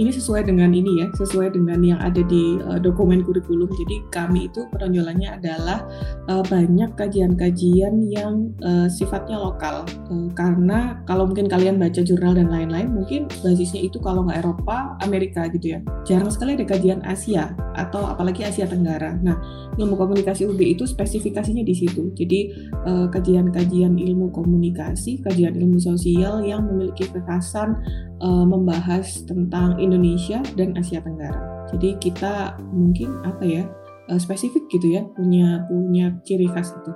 ini 0.00 0.08
sesuai 0.08 0.48
dengan 0.48 0.72
ini 0.72 1.04
ya, 1.04 1.06
sesuai 1.12 1.52
dengan 1.52 1.84
yang 1.84 2.00
ada 2.00 2.24
di 2.24 2.56
uh, 2.64 2.80
dokumen 2.80 3.20
kurikulum. 3.20 3.68
Jadi 3.68 4.08
kami 4.08 4.48
itu 4.48 4.64
penonjolannya 4.72 5.36
adalah 5.36 5.84
uh, 6.32 6.40
banyak 6.48 6.96
kajian-kajian 6.96 8.08
yang 8.08 8.56
uh, 8.64 8.88
sifatnya 8.88 9.36
lokal. 9.36 9.84
Uh, 10.08 10.32
karena 10.32 11.04
kalau 11.04 11.28
mungkin 11.28 11.44
kalian 11.44 11.76
baca 11.76 12.00
jurnal 12.00 12.32
dan 12.32 12.48
lain-lain, 12.48 12.88
mungkin 12.88 13.28
basisnya 13.44 13.84
itu 13.84 14.00
kalau 14.00 14.24
nggak 14.24 14.40
Eropa, 14.40 14.96
Amerika 15.04 15.44
gitu 15.52 15.76
ya. 15.76 15.78
Jarang 16.08 16.32
sekali 16.32 16.56
ada 16.56 16.64
kajian 16.64 17.04
Asia 17.04 17.52
atau 17.76 18.08
apalagi 18.08 18.48
Asia 18.48 18.64
Tenggara. 18.64 19.20
Nah, 19.20 19.36
ilmu 19.76 20.00
komunikasi 20.00 20.48
UB 20.48 20.60
itu 20.60 20.88
spesifikasinya 20.88 21.64
di 21.64 21.74
situ. 21.76 22.12
Jadi 22.16 22.72
kajian-kajian 23.12 23.96
uh, 23.96 24.04
ilmu 24.08 24.32
komunikasi, 24.32 25.20
kajian 25.20 25.56
ilmu 25.56 25.80
sosial 25.80 26.44
yang 26.44 26.64
memiliki 26.64 27.08
kekhasan 27.08 27.76
uh, 28.22 28.46
membahas 28.46 29.26
tentang 29.26 29.76
Indonesia 29.82 30.40
dan 30.54 30.72
Asia 30.78 31.02
Tenggara. 31.02 31.66
Jadi 31.74 31.98
kita 31.98 32.56
mungkin 32.70 33.20
apa 33.26 33.42
ya 33.44 33.62
uh, 34.08 34.20
spesifik 34.22 34.64
gitu 34.70 34.94
ya 34.94 35.02
punya 35.18 35.66
punya 35.66 36.14
ciri 36.22 36.46
khas 36.48 36.72
itu. 36.72 36.92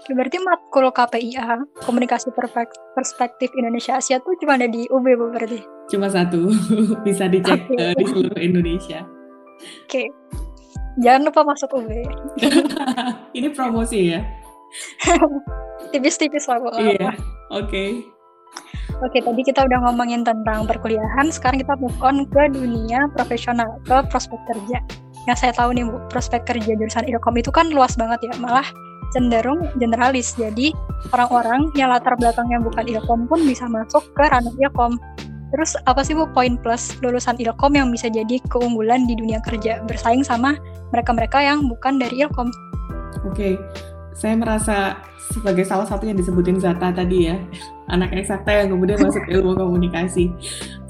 Berarti 0.00 0.40
matkul 0.40 0.88
KPIA 0.96 1.60
Komunikasi 1.84 2.32
Perspektif 2.96 3.52
Indonesia 3.52 4.00
Asia 4.00 4.16
tuh 4.16 4.32
cuma 4.40 4.56
ada 4.56 4.64
di 4.64 4.88
UB 4.88 5.04
bu 5.04 5.28
berarti? 5.28 5.60
Cuma 5.92 6.08
satu, 6.08 6.48
bisa 7.06 7.28
dicek 7.28 7.68
okay. 7.68 7.76
uh, 7.76 7.94
di 7.94 8.04
seluruh 8.08 8.40
Indonesia. 8.40 9.04
Oke, 9.84 9.84
okay. 9.84 10.06
jangan 11.04 11.28
lupa 11.28 11.44
masuk 11.44 11.68
UB. 11.76 11.90
Ini 13.36 13.48
promosi 13.52 14.16
ya? 14.16 14.24
Tipis-tipis 15.92 16.48
lah 16.48 16.64
bu. 16.64 16.72
Iya, 16.80 17.12
oke. 17.52 17.68
Okay. 17.68 18.19
Oke, 19.00 19.24
tadi 19.24 19.40
kita 19.40 19.64
udah 19.64 19.88
ngomongin 19.88 20.28
tentang 20.28 20.68
perkuliahan, 20.68 21.32
sekarang 21.32 21.64
kita 21.64 21.72
move 21.80 21.96
on 22.04 22.28
ke 22.28 22.52
dunia 22.52 23.08
profesional, 23.16 23.80
ke 23.88 23.96
prospek 24.12 24.36
kerja. 24.44 24.84
Yang 25.24 25.36
saya 25.40 25.52
tahu 25.56 25.72
nih 25.72 25.88
Bu, 25.88 25.96
prospek 26.12 26.44
kerja 26.44 26.76
jurusan 26.76 27.08
Ilkom 27.08 27.40
itu 27.40 27.48
kan 27.48 27.72
luas 27.72 27.96
banget 27.96 28.28
ya, 28.28 28.36
malah 28.36 28.68
cenderung 29.16 29.64
generalis. 29.80 30.36
Jadi 30.36 30.76
orang-orang 31.16 31.72
yang 31.80 31.88
latar 31.88 32.12
belakangnya 32.20 32.60
bukan 32.60 32.84
Ilkom 32.84 33.24
pun 33.24 33.40
bisa 33.48 33.64
masuk 33.72 34.04
ke 34.12 34.24
ranah 34.28 34.52
Ilkom. 34.60 35.00
Terus 35.50 35.80
apa 35.88 36.04
sih 36.04 36.12
Bu 36.12 36.28
poin 36.36 36.60
plus 36.60 37.00
lulusan 37.00 37.40
Ilkom 37.40 37.72
yang 37.80 37.88
bisa 37.88 38.12
jadi 38.12 38.36
keunggulan 38.52 39.08
di 39.08 39.16
dunia 39.16 39.40
kerja 39.40 39.80
bersaing 39.88 40.28
sama 40.28 40.60
mereka-mereka 40.92 41.40
yang 41.40 41.64
bukan 41.72 41.96
dari 41.96 42.20
Ilkom? 42.20 42.52
Oke, 43.24 43.56
saya 44.20 44.36
merasa 44.36 45.00
sebagai 45.32 45.64
salah 45.64 45.88
satu 45.88 46.04
yang 46.04 46.18
disebutin 46.20 46.60
Zata 46.60 46.92
tadi 46.92 47.32
ya 47.32 47.40
anak 47.94 48.12
eksakta 48.12 48.52
yang 48.52 48.76
kemudian 48.76 49.00
masuk 49.00 49.24
ilmu 49.26 49.56
komunikasi. 49.56 50.28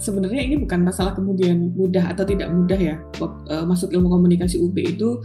Sebenarnya 0.00 0.42
ini 0.44 0.56
bukan 0.60 0.84
masalah 0.84 1.12
kemudian 1.12 1.72
mudah 1.76 2.10
atau 2.10 2.24
tidak 2.24 2.50
mudah 2.50 2.76
ya 2.76 2.96
uh, 3.22 3.64
masuk 3.68 3.92
ilmu 3.92 4.08
komunikasi 4.08 4.58
UB 4.60 4.76
itu 4.80 5.20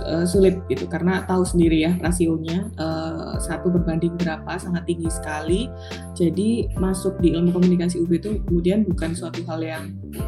uh, 0.00 0.24
sulit 0.28 0.60
gitu 0.68 0.86
karena 0.86 1.24
tahu 1.24 1.42
sendiri 1.44 1.84
ya 1.88 1.92
rasionya 1.98 2.68
uh, 2.76 2.99
satu 3.38 3.70
berbanding 3.70 4.16
berapa 4.18 4.58
sangat 4.58 4.88
tinggi 4.88 5.06
sekali. 5.12 5.70
Jadi 6.16 6.66
masuk 6.80 7.20
di 7.22 7.36
ilmu 7.36 7.54
komunikasi 7.54 8.02
UB 8.02 8.18
itu 8.18 8.40
kemudian 8.48 8.82
bukan 8.88 9.14
suatu 9.14 9.44
hal 9.46 9.60
yang 9.62 9.84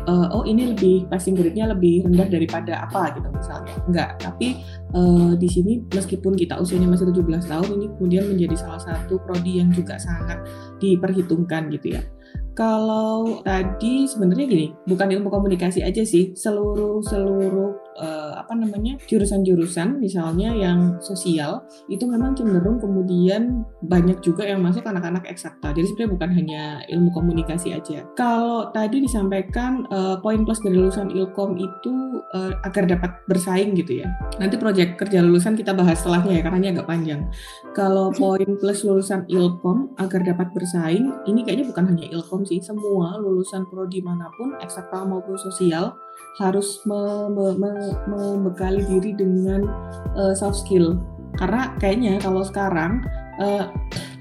uh, 0.06 0.30
oh 0.30 0.46
ini 0.46 0.76
lebih 0.76 1.10
passing 1.10 1.34
grade-nya 1.34 1.72
lebih 1.72 2.06
rendah 2.06 2.28
daripada 2.30 2.86
apa 2.86 3.16
gitu 3.18 3.28
misalnya. 3.32 3.74
Enggak, 3.88 4.10
tapi 4.22 4.62
uh, 4.94 5.34
di 5.34 5.48
sini 5.50 5.82
meskipun 5.90 6.38
kita 6.38 6.60
usianya 6.60 6.86
masih 6.86 7.10
17 7.10 7.50
tahun 7.50 7.68
ini 7.80 7.86
kemudian 7.98 8.24
menjadi 8.30 8.56
salah 8.60 8.80
satu 8.80 9.18
prodi 9.26 9.58
yang 9.58 9.74
juga 9.74 9.98
sangat 9.98 10.38
diperhitungkan 10.78 11.72
gitu 11.74 11.98
ya. 11.98 12.02
Kalau 12.52 13.40
tadi 13.40 14.04
sebenarnya 14.04 14.44
gini, 14.44 14.66
bukan 14.84 15.08
ilmu 15.08 15.32
komunikasi 15.32 15.80
aja 15.80 16.04
sih, 16.04 16.36
seluruh 16.36 17.00
seluruh 17.00 17.81
uh, 17.98 18.40
apa 18.40 18.52
namanya 18.56 18.96
jurusan-jurusan 19.08 20.00
misalnya 20.00 20.52
yang 20.54 20.96
sosial 21.02 21.64
itu 21.90 22.04
memang 22.08 22.36
cenderung 22.36 22.80
kemudian 22.80 23.66
banyak 23.84 24.20
juga 24.24 24.46
yang 24.46 24.62
masuk 24.62 24.84
anak-anak 24.86 25.28
eksakta. 25.28 25.74
Jadi 25.74 25.86
sebenarnya 25.92 26.12
bukan 26.14 26.30
hanya 26.32 26.62
ilmu 26.88 27.10
komunikasi 27.12 27.74
aja. 27.76 28.04
Kalau 28.16 28.70
tadi 28.72 29.02
disampaikan 29.04 29.84
uh, 29.92 30.16
poin 30.20 30.44
plus 30.46 30.60
dari 30.62 30.78
lulusan 30.78 31.12
ilkom 31.12 31.58
itu 31.58 31.92
uh, 32.32 32.52
agar 32.64 32.88
dapat 32.88 33.10
bersaing 33.28 33.76
gitu 33.76 34.04
ya. 34.04 34.08
Nanti 34.38 34.56
proyek 34.56 34.96
kerja 35.00 35.20
lulusan 35.20 35.58
kita 35.58 35.76
bahas 35.76 36.00
setelahnya 36.00 36.40
ya 36.40 36.42
karena 36.44 36.58
ini 36.58 36.68
agak 36.76 36.86
panjang. 36.88 37.20
Kalau 37.76 38.12
poin 38.20 38.48
plus 38.60 38.84
lulusan 38.84 39.28
ilkom 39.28 39.92
agar 40.00 40.24
dapat 40.24 40.48
bersaing, 40.54 41.12
ini 41.28 41.44
kayaknya 41.44 41.66
bukan 41.72 41.84
hanya 41.92 42.06
ilkom 42.12 42.44
sih 42.46 42.60
semua 42.62 43.16
lulusan 43.18 43.66
prodi 43.68 44.00
mana 44.04 44.28
pun 44.36 44.56
eksakta 44.60 45.04
maupun 45.04 45.36
sosial 45.36 45.96
harus 46.40 46.80
me, 46.88 47.28
me, 47.28 47.46
me, 47.60 47.70
membekali 48.08 48.82
diri 48.88 49.12
dengan 49.12 49.68
uh, 50.16 50.32
soft 50.32 50.64
skill. 50.64 50.96
Karena 51.36 51.72
kayaknya 51.80 52.20
kalau 52.20 52.44
sekarang 52.44 53.04
uh, 53.40 53.68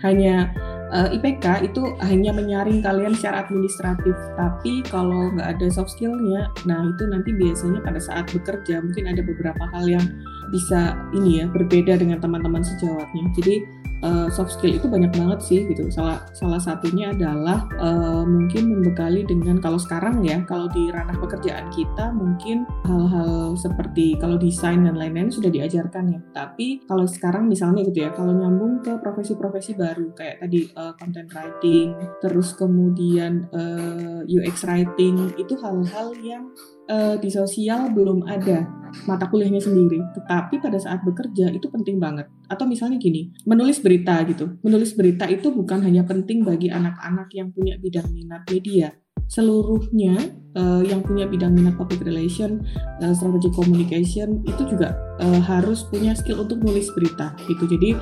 hanya 0.04 0.52
uh, 0.92 1.08
eh, 1.08 1.18
IPK 1.18 1.72
itu 1.72 1.84
hanya 2.04 2.36
menyaring 2.36 2.84
kalian 2.84 3.16
secara 3.16 3.48
administratif. 3.48 4.14
Tapi 4.36 4.84
kalau 4.88 5.32
nggak 5.34 5.58
ada 5.58 5.68
soft 5.72 5.96
skillnya 5.96 6.52
nah 6.68 6.84
itu 6.86 7.04
nanti 7.08 7.32
biasanya 7.32 7.80
pada 7.82 8.00
saat 8.00 8.28
bekerja 8.30 8.84
mungkin 8.84 9.08
ada 9.08 9.24
beberapa 9.24 9.64
hal 9.72 9.88
yang 9.88 10.06
bisa 10.52 11.00
ini 11.16 11.42
ya 11.42 11.46
berbeda 11.48 11.98
dengan 12.00 12.20
teman-teman 12.20 12.62
sejawatnya. 12.62 13.24
Jadi 13.40 13.56
uh, 14.04 14.28
soft 14.30 14.58
skill 14.58 14.78
itu 14.78 14.86
banyak 14.90 15.14
banget 15.14 15.40
sih 15.42 15.60
gitu. 15.66 15.88
Salah 15.94 16.22
salah 16.36 16.62
satunya 16.62 17.14
adalah 17.14 17.66
uh, 17.80 18.26
mungkin 18.26 18.78
membekali 18.78 19.26
dengan 19.26 19.62
kalau 19.62 19.78
sekarang 19.78 20.22
ya 20.26 20.44
kalau 20.46 20.68
di 20.70 20.90
ranah 20.92 21.16
pekerjaan 21.18 21.70
kita 21.74 22.14
mungkin 22.14 22.66
hal-hal 22.86 23.56
seperti 23.58 24.18
kalau 24.18 24.36
desain 24.38 24.84
dan 24.84 24.98
lain-lain 24.98 25.32
sudah 25.32 25.50
diajarkan 25.50 26.18
ya. 26.18 26.20
Tapi 26.34 26.84
kalau 26.86 27.06
sekarang 27.06 27.48
misalnya 27.48 27.86
gitu 27.88 28.06
ya 28.06 28.12
kalau 28.14 28.34
nyambung 28.36 28.82
ke 28.82 28.98
profesi-profesi 29.00 29.78
baru 29.78 30.12
kayak 30.18 30.44
tadi 30.44 30.68
uh, 30.76 30.94
content 30.98 31.30
writing, 31.34 31.96
terus 32.20 32.54
kemudian 32.58 33.48
uh, 33.54 34.22
UX 34.26 34.66
writing 34.68 35.32
itu 35.38 35.54
hal-hal 35.62 36.14
yang 36.22 36.50
uh, 36.88 37.16
di 37.20 37.30
sosial 37.30 37.92
belum 37.92 38.26
ada 38.26 38.66
mata 39.08 39.28
kuliahnya 39.28 39.64
sendiri, 39.64 40.04
tetapi 40.16 40.60
pada 40.60 40.76
saat 40.76 41.00
bekerja 41.04 41.52
itu 41.52 41.68
penting 41.72 41.98
banget. 41.98 42.28
Atau 42.52 42.68
misalnya 42.68 43.00
gini, 43.00 43.32
menulis 43.48 43.80
berita 43.80 44.20
gitu. 44.28 44.60
Menulis 44.64 44.92
berita 44.96 45.28
itu 45.32 45.52
bukan 45.52 45.80
hanya 45.84 46.04
penting 46.04 46.44
bagi 46.44 46.68
anak-anak 46.68 47.32
yang 47.32 47.52
punya 47.56 47.80
bidang 47.80 48.12
minat 48.12 48.44
media, 48.52 48.92
seluruhnya 49.32 50.36
uh, 50.60 50.84
yang 50.84 51.00
punya 51.00 51.24
bidang 51.24 51.56
minat 51.56 51.80
public 51.80 52.04
relation, 52.04 52.68
uh, 53.00 53.16
strategic 53.16 53.56
communication 53.56 54.44
itu 54.44 54.68
juga 54.68 54.92
uh, 55.24 55.40
harus 55.40 55.88
punya 55.88 56.12
skill 56.12 56.44
untuk 56.44 56.60
nulis 56.60 56.92
berita 56.92 57.32
gitu. 57.48 57.64
Jadi 57.64 57.96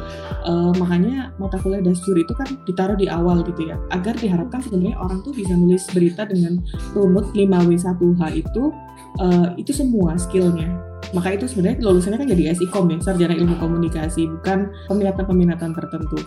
uh, 0.50 0.74
makanya 0.82 1.30
mata 1.38 1.62
kuliah 1.62 1.86
dasjur 1.86 2.18
itu 2.18 2.34
kan 2.34 2.58
ditaruh 2.66 2.98
di 2.98 3.06
awal 3.06 3.46
gitu 3.46 3.70
ya, 3.70 3.78
agar 3.94 4.18
diharapkan 4.18 4.66
sebenarnya 4.66 4.98
orang 4.98 5.22
tuh 5.22 5.38
bisa 5.38 5.54
nulis 5.54 5.86
berita 5.94 6.26
dengan 6.26 6.58
runut 6.98 7.30
5W1H 7.38 8.22
itu 8.34 8.74
uh, 9.22 9.54
itu 9.54 9.70
semua 9.70 10.18
skillnya 10.18 10.90
Maka 11.10 11.34
itu 11.34 11.50
sebenarnya 11.50 11.82
lulusannya 11.82 12.22
kan 12.22 12.30
jadi 12.30 12.54
SIKOM 12.54 12.86
ya, 12.94 12.98
sarjana 13.02 13.34
ilmu 13.34 13.58
komunikasi, 13.58 14.30
bukan 14.30 14.70
peminatan-peminatan 14.92 15.74
tertentu. 15.74 16.22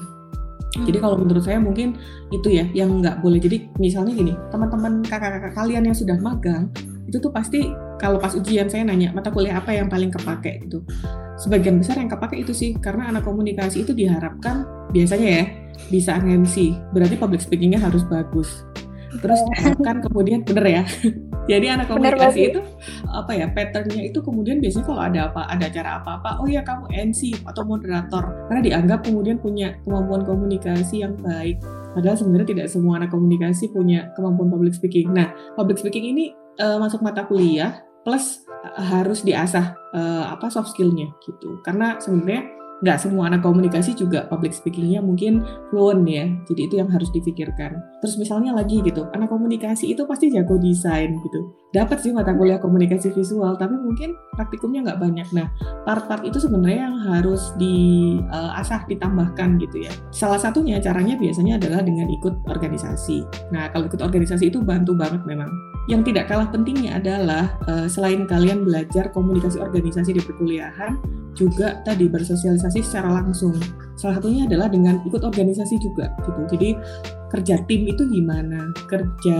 Jadi 0.72 0.98
kalau 1.04 1.20
menurut 1.20 1.44
saya 1.44 1.60
mungkin 1.60 2.00
itu 2.32 2.48
ya 2.48 2.64
yang 2.72 3.04
nggak 3.04 3.20
boleh. 3.20 3.36
Jadi 3.36 3.68
misalnya 3.76 4.16
gini, 4.16 4.32
teman-teman 4.48 5.04
kakak-kakak 5.04 5.52
kalian 5.52 5.84
yang 5.84 5.96
sudah 5.96 6.16
magang 6.16 6.72
itu 7.12 7.20
tuh 7.20 7.28
pasti 7.28 7.68
kalau 8.00 8.16
pas 8.16 8.32
ujian 8.32 8.72
saya 8.72 8.88
nanya 8.88 9.12
mata 9.12 9.28
kuliah 9.28 9.60
apa 9.60 9.76
yang 9.76 9.92
paling 9.92 10.08
kepake 10.08 10.64
gitu. 10.64 10.80
Sebagian 11.36 11.76
besar 11.76 12.00
yang 12.00 12.08
kepake 12.08 12.40
itu 12.40 12.56
sih 12.56 12.72
karena 12.80 13.12
anak 13.12 13.28
komunikasi 13.28 13.84
itu 13.84 13.92
diharapkan 13.92 14.64
biasanya 14.96 15.28
ya 15.28 15.44
bisa 15.92 16.16
MC. 16.24 16.72
Berarti 16.96 17.20
public 17.20 17.44
speakingnya 17.44 17.84
harus 17.84 18.00
bagus. 18.08 18.64
Terus 19.20 19.40
kan 19.86 20.00
kemudian 20.00 20.46
bener 20.46 20.64
ya 20.80 20.84
Jadi 21.50 21.66
anak 21.66 21.90
komunikasi 21.90 22.54
itu 22.54 22.60
apa 23.10 23.34
ya 23.34 23.50
patternnya 23.50 24.06
itu 24.06 24.22
kemudian 24.22 24.62
biasanya 24.62 24.86
kalau 24.86 25.02
ada 25.02 25.20
apa 25.26 25.42
ada 25.50 25.64
acara 25.66 25.90
apa-apa, 25.98 26.30
oh 26.38 26.46
ya 26.46 26.62
kamu 26.62 26.86
MC 27.10 27.34
atau 27.42 27.66
moderator 27.66 28.46
karena 28.46 28.62
dianggap 28.62 29.02
kemudian 29.02 29.42
punya 29.42 29.74
kemampuan 29.82 30.22
komunikasi 30.22 31.02
yang 31.02 31.18
baik. 31.18 31.58
Padahal 31.92 32.16
sebenarnya 32.16 32.48
tidak 32.56 32.66
semua 32.70 33.02
anak 33.02 33.10
komunikasi 33.10 33.74
punya 33.74 34.14
kemampuan 34.14 34.48
public 34.54 34.72
speaking. 34.78 35.10
Nah, 35.10 35.34
public 35.58 35.82
speaking 35.82 36.14
ini 36.14 36.30
uh, 36.62 36.78
masuk 36.78 37.02
mata 37.02 37.26
kuliah 37.26 37.82
plus 38.06 38.46
harus 38.78 39.26
diasah 39.26 39.74
uh, 39.98 40.24
apa 40.30 40.46
soft 40.46 40.78
skillnya 40.78 41.10
gitu. 41.26 41.58
Karena 41.66 41.98
sebenarnya 41.98 42.61
nggak 42.82 42.98
semua 42.98 43.30
anak 43.30 43.46
komunikasi 43.46 43.94
juga 43.94 44.26
public 44.26 44.50
speakingnya 44.52 44.98
mungkin 44.98 45.46
fluent 45.70 46.02
ya. 46.04 46.26
Jadi 46.50 46.60
itu 46.66 46.74
yang 46.78 46.90
harus 46.90 47.08
difikirkan 47.14 47.78
terus 48.02 48.18
misalnya 48.18 48.50
lagi 48.50 48.82
gitu 48.82 49.06
anak 49.14 49.30
komunikasi 49.30 49.94
itu 49.94 50.02
pasti 50.04 50.34
jago 50.34 50.58
desain 50.58 51.14
gitu. 51.14 51.40
Dapat 51.72 52.04
sih 52.04 52.12
mata 52.12 52.34
kuliah 52.34 52.58
komunikasi 52.58 53.14
visual 53.14 53.54
tapi 53.56 53.78
mungkin 53.78 54.12
praktikumnya 54.34 54.90
nggak 54.90 55.00
banyak. 55.00 55.28
Nah 55.32 55.46
part-part 55.86 56.26
itu 56.26 56.42
sebenarnya 56.42 56.90
yang 56.90 56.96
harus 57.00 57.54
diasah 57.56 58.80
uh, 58.82 58.88
ditambahkan 58.90 59.62
gitu 59.62 59.86
ya. 59.86 59.92
Salah 60.10 60.42
satunya 60.42 60.82
caranya 60.82 61.14
biasanya 61.16 61.56
adalah 61.62 61.80
dengan 61.86 62.10
ikut 62.10 62.44
organisasi. 62.50 63.24
Nah 63.54 63.70
kalau 63.70 63.86
ikut 63.86 64.02
organisasi 64.02 64.50
itu 64.50 64.58
bantu 64.60 64.98
banget 64.98 65.22
memang 65.24 65.48
yang 65.90 66.06
tidak 66.06 66.30
kalah 66.30 66.46
pentingnya 66.46 67.02
adalah 67.02 67.58
uh, 67.66 67.90
selain 67.90 68.22
kalian 68.30 68.62
belajar 68.62 69.10
komunikasi 69.10 69.58
organisasi 69.58 70.14
di 70.14 70.22
perkuliahan 70.22 70.98
juga 71.32 71.80
tadi 71.82 72.06
bersosialisasi 72.06 72.84
secara 72.84 73.18
langsung. 73.22 73.56
Salah 73.96 74.20
satunya 74.20 74.46
adalah 74.46 74.68
dengan 74.68 75.00
ikut 75.02 75.24
organisasi 75.24 75.80
juga 75.80 76.12
gitu. 76.22 76.40
Jadi 76.54 76.70
kerja 77.32 77.56
tim 77.66 77.88
itu 77.88 78.02
gimana? 78.06 78.70
Kerja 78.86 79.38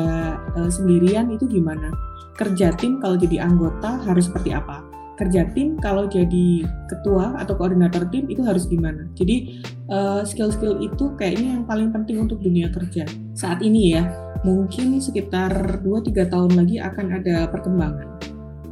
uh, 0.57 0.71
sendirian 0.73 1.31
itu 1.31 1.47
gimana? 1.47 1.93
Kerja 2.35 2.73
tim 2.75 2.99
kalau 2.99 3.21
jadi 3.21 3.45
anggota 3.45 4.01
harus 4.03 4.27
seperti 4.27 4.57
apa? 4.57 4.83
Kerja 5.21 5.47
tim 5.53 5.77
kalau 5.79 6.09
jadi 6.09 6.65
ketua 6.89 7.37
atau 7.39 7.55
koordinator 7.55 8.09
tim 8.09 8.27
itu 8.33 8.43
harus 8.43 8.65
gimana? 8.67 9.07
Jadi 9.15 9.63
uh, 9.93 10.25
skill-skill 10.25 10.81
itu 10.81 11.13
kayaknya 11.21 11.61
yang 11.61 11.65
paling 11.69 11.93
penting 11.93 12.25
untuk 12.25 12.41
dunia 12.41 12.73
kerja 12.73 13.05
saat 13.37 13.61
ini 13.61 13.95
ya. 14.01 14.32
Mungkin 14.43 14.99
sekitar 14.99 15.83
2-3 15.87 16.27
tahun 16.31 16.53
lagi 16.59 16.83
akan 16.83 17.07
ada 17.23 17.47
perkembangan. 17.51 18.09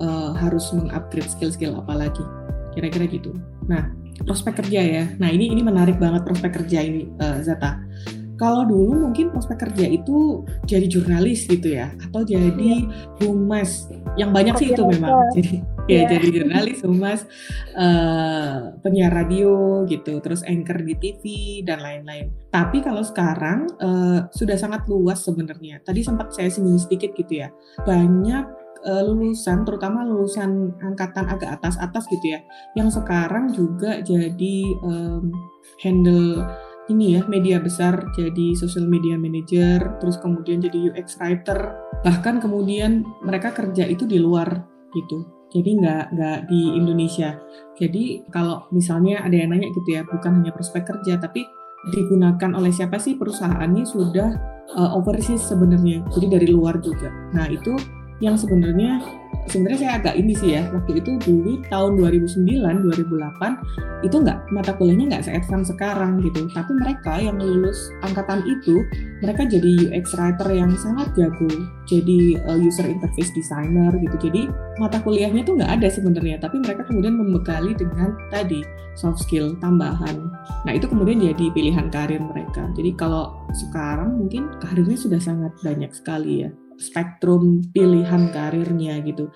Uh, 0.00 0.32
harus 0.32 0.64
mengupgrade 0.72 1.28
skill-skill 1.28 1.76
apa 1.76 1.92
lagi 2.08 2.24
kira-kira 2.72 3.04
gitu. 3.10 3.36
Nah, 3.68 3.90
prospek 4.24 4.64
kerja 4.64 4.80
ya. 4.80 5.04
Nah, 5.20 5.28
ini 5.28 5.50
ini 5.52 5.60
menarik 5.60 6.00
banget 6.00 6.24
prospek 6.24 6.62
kerja 6.62 6.80
ini 6.80 7.10
uh, 7.20 7.38
Zata. 7.44 7.80
Kalau 8.40 8.64
dulu 8.64 9.04
mungkin 9.04 9.28
prospek 9.28 9.68
kerja 9.68 9.84
itu 9.84 10.48
jadi 10.64 10.88
jurnalis 10.88 11.44
gitu 11.44 11.76
ya, 11.76 11.92
atau 12.08 12.24
jadi 12.24 12.88
humas. 13.20 13.92
Yang 14.16 14.30
banyak 14.32 14.54
sih 14.56 14.68
itu 14.72 14.82
memang. 14.88 15.28
Jadi 15.36 15.60
ya 15.90 16.06
yeah. 16.06 16.08
jadi 16.14 16.26
jurnalis, 16.30 16.78
humas, 16.86 17.26
uh, 17.74 18.78
penyiar 18.78 19.10
radio 19.10 19.82
gitu, 19.90 20.22
terus 20.22 20.46
anchor 20.46 20.78
di 20.86 20.94
TV 20.94 21.22
dan 21.66 21.82
lain-lain. 21.82 22.30
Tapi 22.54 22.78
kalau 22.78 23.02
sekarang 23.02 23.66
uh, 23.82 24.30
sudah 24.30 24.54
sangat 24.54 24.86
luas 24.86 25.18
sebenarnya. 25.26 25.82
Tadi 25.82 26.06
sempat 26.06 26.30
saya 26.30 26.46
singgung 26.46 26.78
sedikit 26.78 27.10
gitu 27.18 27.42
ya. 27.42 27.48
Banyak 27.82 28.60
uh, 28.86 29.02
lulusan 29.04 29.64
terutama 29.66 30.04
lulusan 30.06 30.72
angkatan 30.80 31.28
agak 31.28 31.60
atas 31.60 31.76
atas 31.80 32.08
gitu 32.08 32.36
ya 32.36 32.40
yang 32.78 32.88
sekarang 32.88 33.52
juga 33.52 34.00
jadi 34.00 34.56
um, 34.84 35.32
handle 35.82 36.46
ini 36.90 37.18
ya 37.18 37.22
media 37.30 37.62
besar 37.62 38.02
jadi 38.18 38.56
social 38.58 38.88
media 38.88 39.14
manager 39.14 40.00
terus 40.02 40.18
kemudian 40.18 40.58
jadi 40.58 40.90
UX 40.90 41.20
writer 41.22 41.76
bahkan 42.02 42.42
kemudian 42.42 43.06
mereka 43.22 43.54
kerja 43.54 43.86
itu 43.86 44.08
di 44.08 44.18
luar 44.18 44.66
gitu 44.90 45.39
jadi 45.50 45.70
nggak 45.82 46.04
nggak 46.14 46.38
di 46.46 46.60
Indonesia. 46.78 47.38
Jadi 47.74 48.24
kalau 48.30 48.66
misalnya 48.70 49.22
ada 49.26 49.34
yang 49.34 49.50
nanya 49.50 49.68
gitu 49.74 49.98
ya 49.98 50.02
bukan 50.06 50.42
hanya 50.42 50.54
prospek 50.54 50.86
kerja 50.86 51.18
tapi 51.18 51.46
digunakan 51.90 52.50
oleh 52.54 52.70
siapa 52.70 52.96
sih? 53.02 53.18
Perusahaannya 53.18 53.84
sudah 53.84 54.28
uh, 54.78 54.90
overseas 54.96 55.42
sebenarnya. 55.50 56.06
Jadi 56.14 56.26
dari 56.30 56.48
luar 56.48 56.78
juga. 56.78 57.10
Nah 57.34 57.50
itu 57.50 57.74
yang 58.20 58.36
sebenarnya 58.36 59.00
sebenarnya 59.50 59.78
saya 59.82 59.92
agak 59.98 60.14
ini 60.14 60.32
sih 60.38 60.50
ya 60.54 60.62
waktu 60.70 61.02
itu 61.02 61.18
dulu 61.18 61.58
tahun 61.66 61.98
2009 61.98 62.46
2008 62.86 64.06
itu 64.06 64.16
nggak 64.16 64.38
mata 64.54 64.72
kuliahnya 64.78 65.06
nggak 65.12 65.24
se-advance 65.26 65.68
sekarang 65.74 66.22
gitu. 66.24 66.46
Tapi 66.54 66.72
mereka 66.78 67.18
yang 67.20 67.36
lulus 67.36 67.90
angkatan 68.06 68.46
itu 68.46 68.80
mereka 69.20 69.44
jadi 69.44 69.90
UX 69.90 70.16
writer 70.16 70.48
yang 70.54 70.72
sangat 70.78 71.12
jago. 71.18 71.50
Jadi 71.84 72.38
uh, 72.46 72.56
user 72.56 72.86
interface 72.86 73.34
designer 73.34 73.92
gitu. 73.98 74.30
Jadi 74.30 74.46
mata 74.78 75.02
kuliahnya 75.02 75.42
tuh 75.44 75.58
nggak 75.58 75.82
ada 75.82 75.88
sebenarnya. 75.90 76.40
Tapi 76.40 76.62
mereka 76.62 76.86
kemudian 76.86 77.18
membekali 77.18 77.74
dengan 77.74 78.14
tadi 78.32 78.62
soft 78.96 79.26
skill 79.26 79.58
tambahan. 79.60 80.30
Nah 80.64 80.72
itu 80.72 80.88
kemudian 80.88 81.20
jadi 81.20 81.52
pilihan 81.52 81.92
karir 81.92 82.22
mereka. 82.22 82.70
Jadi 82.72 82.96
kalau 82.96 83.44
sekarang 83.52 84.16
mungkin 84.16 84.48
karirnya 84.62 84.96
sudah 84.96 85.20
sangat 85.20 85.52
banyak 85.60 85.92
sekali 85.92 86.46
ya 86.46 86.50
spektrum 86.80 87.60
pilihan 87.70 88.32
karirnya 88.32 89.04
gitu. 89.04 89.28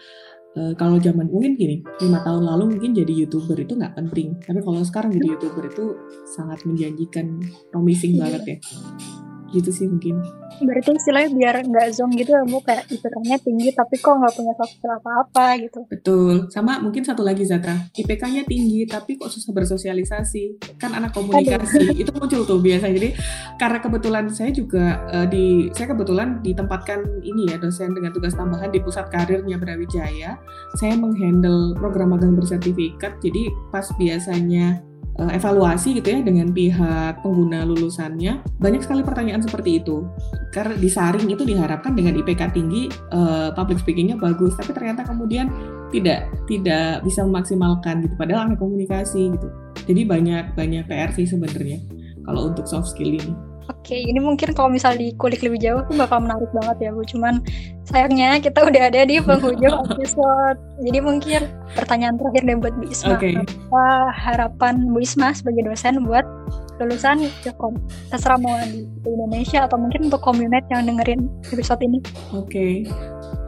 Uh, 0.54 0.70
kalau 0.78 1.02
zaman 1.02 1.26
mungkin 1.26 1.58
gini, 1.58 1.82
lima 1.98 2.22
tahun 2.22 2.46
lalu 2.46 2.78
mungkin 2.78 2.94
jadi 2.94 3.10
youtuber 3.10 3.58
itu 3.58 3.74
nggak 3.74 3.98
penting, 3.98 4.38
tapi 4.38 4.62
kalau 4.62 4.86
sekarang 4.86 5.10
jadi 5.10 5.34
youtuber 5.34 5.66
itu 5.66 5.98
sangat 6.30 6.62
menjanjikan, 6.62 7.42
promising 7.74 8.22
banget 8.22 8.42
ya 8.46 8.56
gitu 9.54 9.70
sih 9.70 9.86
mungkin. 9.86 10.18
Berarti 10.58 10.90
istilahnya 10.94 11.30
biar 11.34 11.54
nggak 11.66 11.86
zong 11.94 12.12
gitu 12.18 12.34
ya 12.34 12.42
bu. 12.42 12.58
Kayak 12.62 12.90
IPK-nya 12.90 13.36
tinggi 13.38 13.68
tapi 13.70 13.94
kok 14.02 14.14
nggak 14.18 14.32
punya 14.34 14.52
soft 14.58 14.72
skill 14.74 14.92
apa-apa 14.98 15.46
gitu. 15.62 15.80
Betul. 15.86 16.34
Sama 16.50 16.82
mungkin 16.82 17.06
satu 17.06 17.22
lagi 17.22 17.46
Zata 17.46 17.90
IPK-nya 17.94 18.42
tinggi 18.46 18.82
tapi 18.90 19.14
kok 19.14 19.30
susah 19.30 19.54
bersosialisasi. 19.54 20.74
Kan 20.78 20.94
anak 20.98 21.14
komunikasi. 21.14 21.94
Aduh. 21.94 22.02
itu 22.02 22.10
muncul 22.14 22.42
tuh 22.42 22.58
biasa 22.58 22.90
jadi 22.90 23.14
karena 23.56 23.78
kebetulan 23.78 24.24
saya 24.30 24.50
juga 24.50 25.06
uh, 25.10 25.26
di 25.26 25.70
saya 25.70 25.94
kebetulan 25.94 26.42
ditempatkan 26.42 27.22
ini 27.22 27.54
ya 27.54 27.56
dosen 27.58 27.94
dengan 27.94 28.10
tugas 28.10 28.34
tambahan 28.34 28.70
di 28.74 28.82
pusat 28.82 29.06
karirnya 29.10 29.56
Brawijaya. 29.58 30.38
Saya 30.78 30.94
menghandle 30.98 31.78
program 31.78 32.14
magang 32.14 32.34
bersertifikat. 32.34 33.18
Jadi 33.22 33.50
pas 33.70 33.86
biasanya 33.94 34.82
evaluasi 35.14 36.02
gitu 36.02 36.10
ya 36.10 36.20
dengan 36.26 36.50
pihak 36.50 37.22
pengguna 37.22 37.62
lulusannya 37.62 38.42
banyak 38.58 38.82
sekali 38.82 39.06
pertanyaan 39.06 39.42
seperti 39.46 39.78
itu 39.78 40.02
karena 40.50 40.74
disaring 40.74 41.30
itu 41.30 41.46
diharapkan 41.46 41.94
dengan 41.94 42.18
IPK 42.18 42.50
tinggi 42.50 42.90
uh, 43.14 43.54
public 43.54 43.78
speakingnya 43.78 44.18
bagus 44.18 44.58
tapi 44.58 44.74
ternyata 44.74 45.06
kemudian 45.06 45.46
tidak 45.94 46.26
tidak 46.50 47.06
bisa 47.06 47.22
memaksimalkan 47.22 48.02
gitu 48.02 48.14
padahal 48.18 48.50
anak 48.50 48.58
komunikasi 48.58 49.30
gitu 49.30 49.48
jadi 49.86 50.02
banyak 50.02 50.44
banyak 50.58 50.84
PR 50.90 51.14
sih 51.14 51.28
sebenarnya 51.28 51.78
kalau 52.24 52.50
untuk 52.50 52.64
soft 52.64 52.90
skill 52.92 53.14
ini. 53.20 53.53
Oke, 53.84 54.00
ini 54.00 54.16
mungkin 54.16 54.56
kalau 54.56 54.72
misal 54.72 54.96
dikulik 54.96 55.44
lebih 55.44 55.60
jauh 55.60 55.84
tuh 55.84 56.00
bakal 56.00 56.24
menarik 56.24 56.48
banget 56.56 56.88
ya 56.88 56.90
Bu. 56.96 57.04
Cuman 57.04 57.44
sayangnya 57.84 58.40
kita 58.40 58.64
udah 58.64 58.88
ada 58.88 59.04
di 59.04 59.20
penghujung 59.20 59.76
episode. 59.92 60.56
Jadi 60.88 60.98
mungkin 61.04 61.52
pertanyaan 61.76 62.16
terakhir 62.16 62.48
deh 62.48 62.56
buat 62.64 62.72
Bu 62.80 62.88
Isma. 62.88 63.20
Okay. 63.20 63.36
Apa 63.36 64.08
harapan 64.16 64.88
Bu 64.88 65.04
Isma 65.04 65.36
sebagai 65.36 65.68
dosen 65.68 66.00
buat 66.08 66.24
lulusan 66.80 67.28
Jepang? 67.44 67.76
Terserah 68.08 68.40
mau 68.40 68.56
di 68.64 68.88
Indonesia 69.04 69.68
atau 69.68 69.76
mungkin 69.76 70.08
untuk 70.08 70.24
komunitas 70.24 70.64
yang 70.72 70.88
dengerin 70.88 71.28
episode 71.52 71.84
ini. 71.84 72.00
Oke. 72.32 72.48
Okay. 72.48 72.74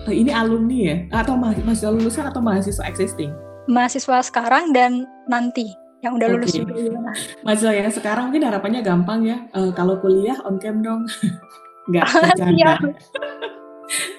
Oh, 0.05 0.13
ini 0.13 0.37
alumni 0.37 0.77
ya? 0.77 0.97
Atau 1.17 1.41
mahasiswa 1.41 1.97
lulusan 1.97 2.29
atau 2.29 2.45
mahasiswa 2.45 2.85
existing? 2.85 3.33
Mahasiswa 3.73 4.21
sekarang 4.21 4.77
dan 4.77 5.09
nanti 5.33 5.86
yang 6.07 6.15
udah 6.15 6.29
lulus 6.31 6.55
okay. 6.55 6.63
juga 6.63 6.73
sekarang 7.91 8.31
mungkin 8.31 8.47
harapannya 8.47 8.81
gampang 8.87 9.21
ya. 9.27 9.39
Uh, 9.51 9.75
kalau 9.75 9.99
kuliah 9.99 10.39
on 10.47 10.63
cam 10.63 10.81
dong. 10.81 11.03
Enggak, 11.91 12.07
bercanda. 12.35 12.73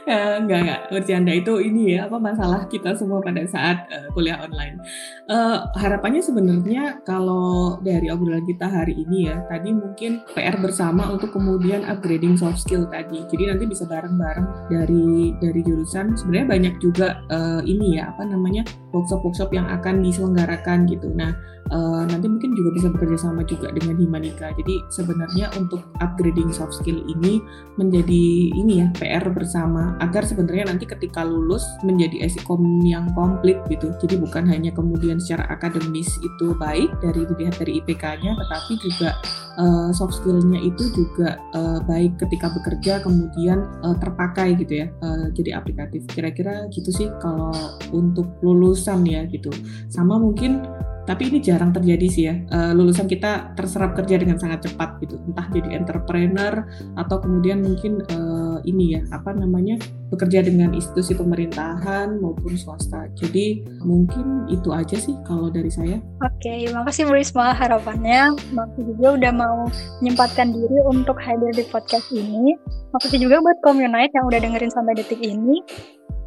Uh, 0.07 0.35
enggak 0.39 0.59
enggak 0.63 0.81
bercanda 0.89 1.31
itu 1.35 1.53
ini 1.59 1.99
ya 1.99 2.07
apa 2.07 2.17
masalah 2.17 2.65
kita 2.71 2.95
semua 2.95 3.19
pada 3.19 3.43
saat 3.45 3.85
uh, 3.91 4.07
kuliah 4.15 4.39
online. 4.39 4.79
Uh, 5.27 5.67
harapannya 5.75 6.23
sebenarnya 6.23 7.03
kalau 7.03 7.77
dari 7.83 8.07
obrolan 8.07 8.47
kita 8.47 8.65
hari 8.65 8.95
ini 8.95 9.27
ya 9.27 9.43
tadi 9.51 9.75
mungkin 9.75 10.23
PR 10.31 10.55
bersama 10.63 11.11
untuk 11.11 11.35
kemudian 11.35 11.83
upgrading 11.83 12.39
soft 12.39 12.63
skill 12.63 12.87
tadi. 12.87 13.27
Jadi 13.27 13.43
nanti 13.51 13.67
bisa 13.67 13.83
bareng-bareng 13.83 14.71
dari 14.71 15.35
dari 15.43 15.61
jurusan. 15.61 16.15
Sebenarnya 16.15 16.47
banyak 16.47 16.73
juga 16.79 17.21
uh, 17.27 17.61
ini 17.67 17.99
ya 17.99 18.15
apa 18.15 18.23
namanya 18.23 18.63
workshop-workshop 18.95 19.51
yang 19.51 19.67
akan 19.67 19.99
diselenggarakan 19.99 20.87
gitu. 20.87 21.11
Nah 21.11 21.35
uh, 21.71 22.03
nanti 22.07 22.27
mungkin 22.31 22.55
juga 22.55 22.69
bisa 22.75 22.87
bekerja 22.91 23.17
sama 23.29 23.43
juga 23.43 23.71
dengan 23.75 23.99
Himanika. 23.99 24.51
Jadi 24.55 24.75
sebenarnya 24.91 25.51
untuk 25.59 25.83
upgrading 25.99 26.51
soft 26.55 26.79
skill 26.79 27.03
ini 27.07 27.43
menjadi 27.75 28.23
ini 28.55 28.73
ya 28.83 28.87
PR 28.95 29.27
bersama 29.31 29.96
agar 29.99 30.23
sebenarnya 30.25 30.69
nanti 30.69 30.85
ketika 30.85 31.25
lulus 31.25 31.65
menjadi 31.81 32.29
esikom 32.29 32.81
yang 32.85 33.09
komplit 33.17 33.57
gitu. 33.71 33.93
Jadi 34.01 34.21
bukan 34.21 34.45
hanya 34.47 34.69
kemudian 34.73 35.17
secara 35.17 35.49
akademis 35.51 36.09
itu 36.21 36.53
baik 36.57 36.89
dari 37.01 37.25
dilihat 37.25 37.55
dari 37.57 37.81
IPK-nya, 37.81 38.31
tetapi 38.37 38.73
juga 38.81 39.09
uh, 39.57 39.89
soft 39.93 40.21
skill-nya 40.21 40.61
itu 40.61 40.83
juga 40.93 41.41
uh, 41.57 41.79
baik 41.85 42.17
ketika 42.21 42.53
bekerja 42.53 43.01
kemudian 43.01 43.65
uh, 43.85 43.97
terpakai 43.97 44.57
gitu 44.57 44.85
ya. 44.85 44.87
Uh, 45.01 45.29
jadi 45.33 45.57
aplikatif. 45.57 46.05
Kira-kira 46.09 46.69
gitu 46.73 46.89
sih 46.93 47.09
kalau 47.21 47.53
untuk 47.93 48.27
lulusan 48.45 49.05
ya 49.05 49.25
gitu. 49.29 49.49
Sama 49.89 50.17
mungkin 50.21 50.65
tapi 51.07 51.31
ini 51.31 51.39
jarang 51.39 51.71
terjadi 51.71 52.07
sih 52.11 52.23
ya. 52.27 52.35
Uh, 52.51 52.75
lulusan 52.75 53.07
kita 53.07 53.55
terserap 53.55 53.95
kerja 53.95 54.19
dengan 54.19 54.35
sangat 54.35 54.67
cepat 54.67 54.99
gitu. 54.99 55.15
Entah 55.23 55.47
jadi 55.55 55.79
entrepreneur 55.79 56.67
atau 56.99 57.17
kemudian 57.23 57.63
mungkin 57.63 58.03
uh, 58.11 58.59
ini 58.67 58.99
ya 58.99 59.01
apa 59.15 59.31
namanya 59.31 59.79
bekerja 60.11 60.43
dengan 60.43 60.75
institusi 60.75 61.15
pemerintahan 61.15 62.19
maupun 62.19 62.59
swasta. 62.59 63.07
Jadi 63.15 63.63
mungkin 63.87 64.51
itu 64.51 64.75
aja 64.75 64.99
sih 64.99 65.15
kalau 65.23 65.47
dari 65.47 65.71
saya. 65.71 66.03
Oke 66.19 66.67
makasih 66.75 67.07
Bu 67.07 67.15
Risma. 67.15 67.55
Harapannya 67.55 68.35
makasih 68.51 68.83
juga 68.91 69.15
udah 69.15 69.31
mau 69.31 69.57
menyempatkan 70.03 70.51
diri 70.51 70.77
untuk 70.91 71.15
hadir 71.23 71.55
di 71.55 71.63
podcast 71.71 72.11
ini. 72.11 72.59
Makasih 72.91 73.23
juga 73.23 73.39
buat 73.39 73.57
Communite 73.63 74.11
yang 74.11 74.27
udah 74.27 74.39
dengerin 74.43 74.71
sampai 74.75 74.99
detik 74.99 75.23
ini. 75.23 75.63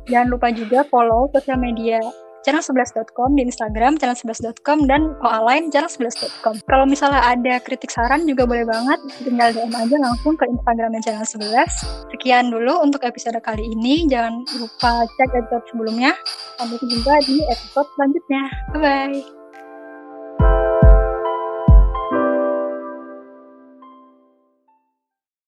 Jangan 0.09 0.33
lupa 0.33 0.49
juga 0.49 0.89
follow 0.89 1.29
sosial 1.37 1.61
media 1.61 2.01
channel11.com 2.45 3.37
di 3.37 3.43
Instagram 3.49 4.01
channel11.com 4.01 4.89
dan 4.89 5.13
OA 5.21 5.41
lain 5.45 5.69
channel11.com. 5.69 6.65
Kalau 6.65 6.85
misalnya 6.89 7.21
ada 7.25 7.61
kritik 7.61 7.93
saran 7.93 8.25
juga 8.25 8.49
boleh 8.49 8.65
banget 8.65 9.01
tinggal 9.23 9.53
DM 9.53 9.75
aja 9.75 9.97
langsung 10.01 10.35
ke 10.37 10.45
Instagram 10.49 10.97
dan 10.97 11.03
channel 11.05 11.27
11. 11.27 12.13
Sekian 12.17 12.53
dulu 12.53 12.81
untuk 12.81 13.05
episode 13.05 13.37
kali 13.45 13.65
ini. 13.65 14.09
Jangan 14.09 14.45
lupa 14.59 15.05
cek 15.17 15.31
episode 15.37 15.65
sebelumnya. 15.73 16.13
Sampai 16.57 16.77
jumpa 16.81 17.15
di 17.25 17.37
episode 17.49 17.89
selanjutnya. 17.97 18.43
Bye 18.73 18.81
bye. 18.81 20.90